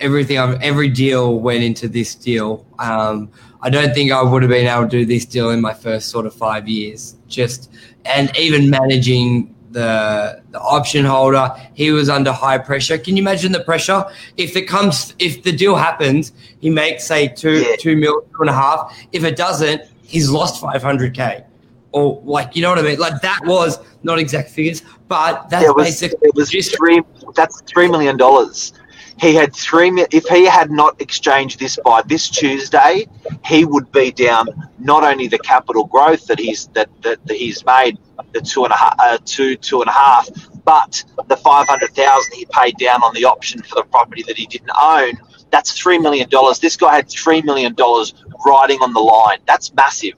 everything 0.00 0.38
I've 0.38 0.60
every 0.62 0.88
deal 0.88 1.38
went 1.38 1.62
into 1.62 1.88
this 1.88 2.14
deal. 2.14 2.66
Um, 2.78 3.30
I 3.60 3.70
don't 3.70 3.94
think 3.94 4.10
I 4.10 4.22
would 4.22 4.42
have 4.42 4.50
been 4.50 4.66
able 4.66 4.84
to 4.84 4.88
do 4.88 5.04
this 5.06 5.24
deal 5.26 5.50
in 5.50 5.60
my 5.60 5.74
first 5.74 6.08
sort 6.08 6.26
of 6.26 6.34
five 6.34 6.68
years. 6.68 7.16
Just 7.28 7.70
and 8.06 8.36
even 8.36 8.70
managing 8.70 9.54
the 9.72 10.42
the 10.50 10.60
option 10.60 11.04
holder, 11.04 11.50
he 11.74 11.90
was 11.90 12.08
under 12.08 12.32
high 12.32 12.58
pressure. 12.58 12.96
Can 12.98 13.16
you 13.16 13.22
imagine 13.22 13.52
the 13.52 13.64
pressure? 13.64 14.04
If 14.36 14.56
it 14.56 14.62
comes, 14.62 15.14
if 15.18 15.42
the 15.42 15.52
deal 15.52 15.76
happens, 15.76 16.32
he 16.60 16.70
makes 16.70 17.04
say 17.04 17.28
two 17.28 17.60
Yeah. 17.62 17.76
two 17.78 17.96
mil, 17.96 18.22
two 18.22 18.40
and 18.40 18.50
a 18.50 18.54
half. 18.54 18.80
If 19.12 19.22
it 19.24 19.36
doesn't, 19.36 19.82
he's 20.02 20.30
lost 20.30 20.60
five 20.60 20.82
hundred 20.82 21.14
k. 21.14 21.44
Or 21.92 22.22
like 22.24 22.56
you 22.56 22.62
know 22.62 22.70
what 22.70 22.78
I 22.78 22.82
mean? 22.82 22.98
Like 22.98 23.20
that 23.22 23.40
was 23.44 23.78
not 24.02 24.18
exact 24.18 24.50
figures, 24.50 24.82
but 25.08 25.48
that's 25.50 25.66
it 25.66 25.74
was 25.74 25.86
basically 25.86 26.18
it 26.22 26.34
was 26.34 26.50
just 26.50 26.76
three. 26.76 27.02
That's 27.34 27.60
three 27.62 27.88
million 27.88 28.16
dollars. 28.16 28.72
He 29.20 29.34
had 29.34 29.54
three. 29.54 29.90
If 30.10 30.24
he 30.26 30.46
had 30.46 30.70
not 30.70 31.00
exchanged 31.00 31.60
this 31.60 31.78
by 31.84 32.02
this 32.06 32.30
Tuesday, 32.30 33.06
he 33.44 33.64
would 33.64 33.92
be 33.92 34.10
down 34.10 34.46
not 34.78 35.04
only 35.04 35.28
the 35.28 35.38
capital 35.38 35.84
growth 35.84 36.26
that 36.26 36.38
he's 36.38 36.68
that 36.68 36.88
that, 37.02 37.24
that 37.26 37.36
he's 37.36 37.64
made 37.64 37.98
the 38.32 38.40
two 38.40 38.64
and 38.64 38.72
a 38.72 38.76
half, 38.76 38.94
uh, 38.98 39.18
two 39.24 39.56
two 39.56 39.80
and 39.82 39.88
a 39.88 39.92
half, 39.92 40.28
but 40.64 41.04
the 41.28 41.36
five 41.36 41.68
hundred 41.68 41.90
thousand 41.94 42.34
he 42.34 42.46
paid 42.46 42.76
down 42.78 43.02
on 43.02 43.12
the 43.14 43.24
option 43.24 43.62
for 43.62 43.76
the 43.76 43.84
property 43.84 44.22
that 44.26 44.36
he 44.36 44.46
didn't 44.46 44.70
own. 44.80 45.12
That's 45.50 45.72
three 45.72 45.98
million 45.98 46.28
dollars. 46.28 46.58
This 46.58 46.76
guy 46.76 46.96
had 46.96 47.08
three 47.08 47.42
million 47.42 47.74
dollars 47.74 48.14
riding 48.46 48.80
on 48.80 48.92
the 48.92 49.00
line. 49.00 49.38
That's 49.46 49.72
massive. 49.74 50.14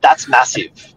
That's 0.00 0.28
massive. 0.28 0.94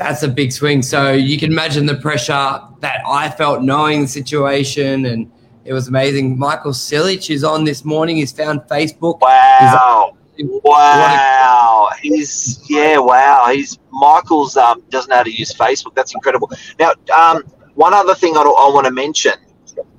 That's 0.00 0.22
a 0.22 0.28
big 0.28 0.50
swing. 0.50 0.80
So 0.80 1.12
you 1.12 1.38
can 1.38 1.52
imagine 1.52 1.84
the 1.84 1.94
pressure 1.94 2.58
that 2.80 3.02
I 3.06 3.28
felt 3.28 3.62
knowing 3.62 4.02
the 4.02 4.08
situation, 4.08 5.04
and 5.04 5.30
it 5.66 5.74
was 5.74 5.88
amazing. 5.88 6.38
Michael 6.38 6.72
Silich 6.72 7.28
is 7.28 7.44
on 7.44 7.64
this 7.64 7.84
morning. 7.84 8.16
He's 8.16 8.32
found 8.32 8.62
Facebook. 8.62 9.20
Wow. 9.20 10.16
Wow, 10.42 11.90
he's 12.00 12.64
yeah, 12.66 12.96
wow. 12.96 13.50
He's 13.52 13.78
Michael's 13.92 14.56
um, 14.56 14.82
doesn't 14.88 15.10
know 15.10 15.16
how 15.16 15.22
to 15.22 15.30
use 15.30 15.52
Facebook. 15.52 15.94
That's 15.94 16.14
incredible. 16.14 16.50
Now, 16.78 16.92
um, 17.14 17.42
one 17.74 17.92
other 17.92 18.14
thing 18.14 18.38
I, 18.38 18.40
I 18.40 18.70
want 18.72 18.86
to 18.86 18.92
mention. 18.92 19.34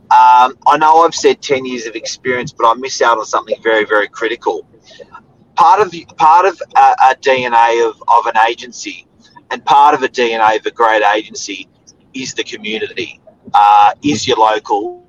Um, 0.10 0.58
I 0.66 0.78
know 0.80 1.02
I've 1.02 1.14
said 1.14 1.44
ten 1.44 1.64
years 1.64 1.86
of 1.86 1.94
experience, 1.94 2.52
but 2.52 2.68
I 2.68 2.74
miss 2.74 3.04
out 3.04 3.20
on 3.20 3.26
something 3.26 3.56
very, 3.62 3.86
very 3.86 4.08
critical. 4.08 4.68
Part 5.54 5.80
of 5.80 5.94
part 6.18 6.48
of 6.48 6.60
a, 6.76 6.96
a 7.12 7.16
DNA 7.22 7.88
of, 7.88 8.02
of 8.08 8.26
an 8.26 8.42
agency, 8.50 9.06
and 9.52 9.64
part 9.66 9.94
of 9.94 10.02
the 10.02 10.10
DNA 10.10 10.58
of 10.58 10.66
a 10.66 10.72
great 10.72 11.04
agency, 11.04 11.68
is 12.14 12.34
the 12.34 12.44
community. 12.44 13.20
Uh, 13.54 13.94
is 14.04 14.28
your 14.28 14.38
locals, 14.38 15.04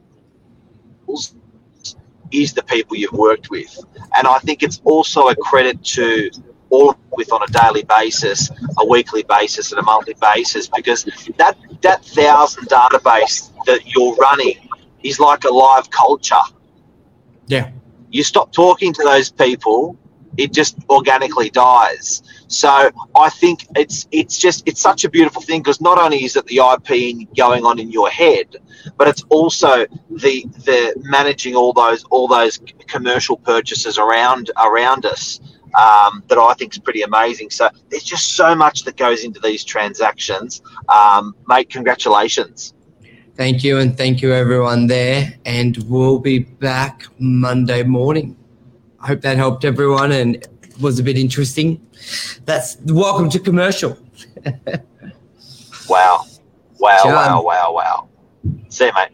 is 2.33 2.53
the 2.53 2.63
people 2.65 2.97
you've 2.97 3.13
worked 3.13 3.51
with. 3.51 3.79
And 4.17 4.27
I 4.27 4.39
think 4.39 4.63
it's 4.63 4.81
also 4.85 5.29
a 5.29 5.37
credit 5.37 5.83
to 5.85 6.31
all 6.71 6.97
with 7.13 7.31
on 7.33 7.43
a 7.43 7.47
daily 7.47 7.85
basis, 7.85 8.51
a 8.79 8.87
weekly 8.87 9.23
basis, 9.25 9.71
and 9.73 9.79
a 9.79 9.83
monthly 9.83 10.17
basis, 10.21 10.69
because 10.69 11.05
that 11.37 11.57
that 11.83 12.05
thousand 12.05 12.69
database 12.69 13.53
that 13.67 13.87
you're 13.87 14.15
running 14.17 14.57
is 15.03 15.21
like 15.21 15.45
a 15.45 15.51
live 15.51 15.91
culture. 15.91 16.35
Yeah. 17.47 17.71
You 18.11 18.25
stop 18.25 18.53
talking 18.53 18.93
to 18.95 19.03
those 19.05 19.31
people, 19.31 19.99
it 20.37 20.53
just 20.53 20.77
organically 20.89 21.51
dies. 21.51 22.23
So 22.49 22.91
I 23.15 23.31
think 23.31 23.67
it's 23.77 24.07
it's 24.13 24.39
just 24.39 24.63
it's 24.67 24.81
such 24.81 25.05
a 25.05 25.11
beautiful 25.11 25.41
thing 25.43 25.61
because 25.61 25.81
not 25.81 25.99
only 25.99 26.25
is 26.25 26.37
it 26.37 26.47
the 26.47 26.59
IP 26.59 27.29
going 27.37 27.65
on 27.65 27.79
in 27.79 27.91
your 27.91 28.11
head, 28.11 28.57
but 28.97 29.09
it's 29.09 29.25
also 29.31 29.87
the 30.11 30.45
the 30.65 30.95
managing 30.99 31.57
all 31.57 31.73
those 31.73 32.05
all 32.05 32.29
those 32.29 32.61
commercial 32.87 33.37
purchases 33.37 33.99
around 33.99 34.51
around 34.63 35.07
us 35.07 35.41
um, 35.79 36.23
that 36.29 36.39
I 36.39 36.55
think 36.55 36.73
is 36.73 36.79
pretty 36.79 37.03
amazing. 37.03 37.51
So 37.51 37.71
there's 37.89 38.05
just 38.05 38.35
so 38.35 38.55
much 38.55 38.85
that 38.85 38.97
goes 38.97 39.25
into 39.25 39.41
these 39.41 39.65
transactions. 39.65 40.63
Um, 40.95 41.35
mate, 41.49 41.71
congratulations. 41.71 42.75
Thank 43.35 43.65
you, 43.65 43.79
and 43.79 43.97
thank 43.97 44.21
you 44.21 44.35
everyone 44.35 44.87
there. 44.87 45.35
And 45.47 45.77
we'll 45.89 46.19
be 46.19 46.41
back 46.41 47.05
Monday 47.19 47.83
morning. 47.83 48.37
I 49.03 49.09
hope 49.09 49.21
that 49.23 49.37
helped 49.37 49.65
everyone 49.65 50.13
and 50.13 50.47
was 50.81 50.99
a 50.99 51.03
bit 51.03 51.19
interesting. 51.19 51.85
That's 52.45 52.77
welcome 52.87 53.29
to 53.31 53.39
commercial. 53.39 53.99
Wow. 55.89 56.25
Wow, 56.79 57.01
John. 57.03 57.13
wow, 57.13 57.43
wow, 57.43 57.73
wow. 57.75 58.09
See 58.69 58.87
you, 58.87 58.93
mate. 58.95 59.11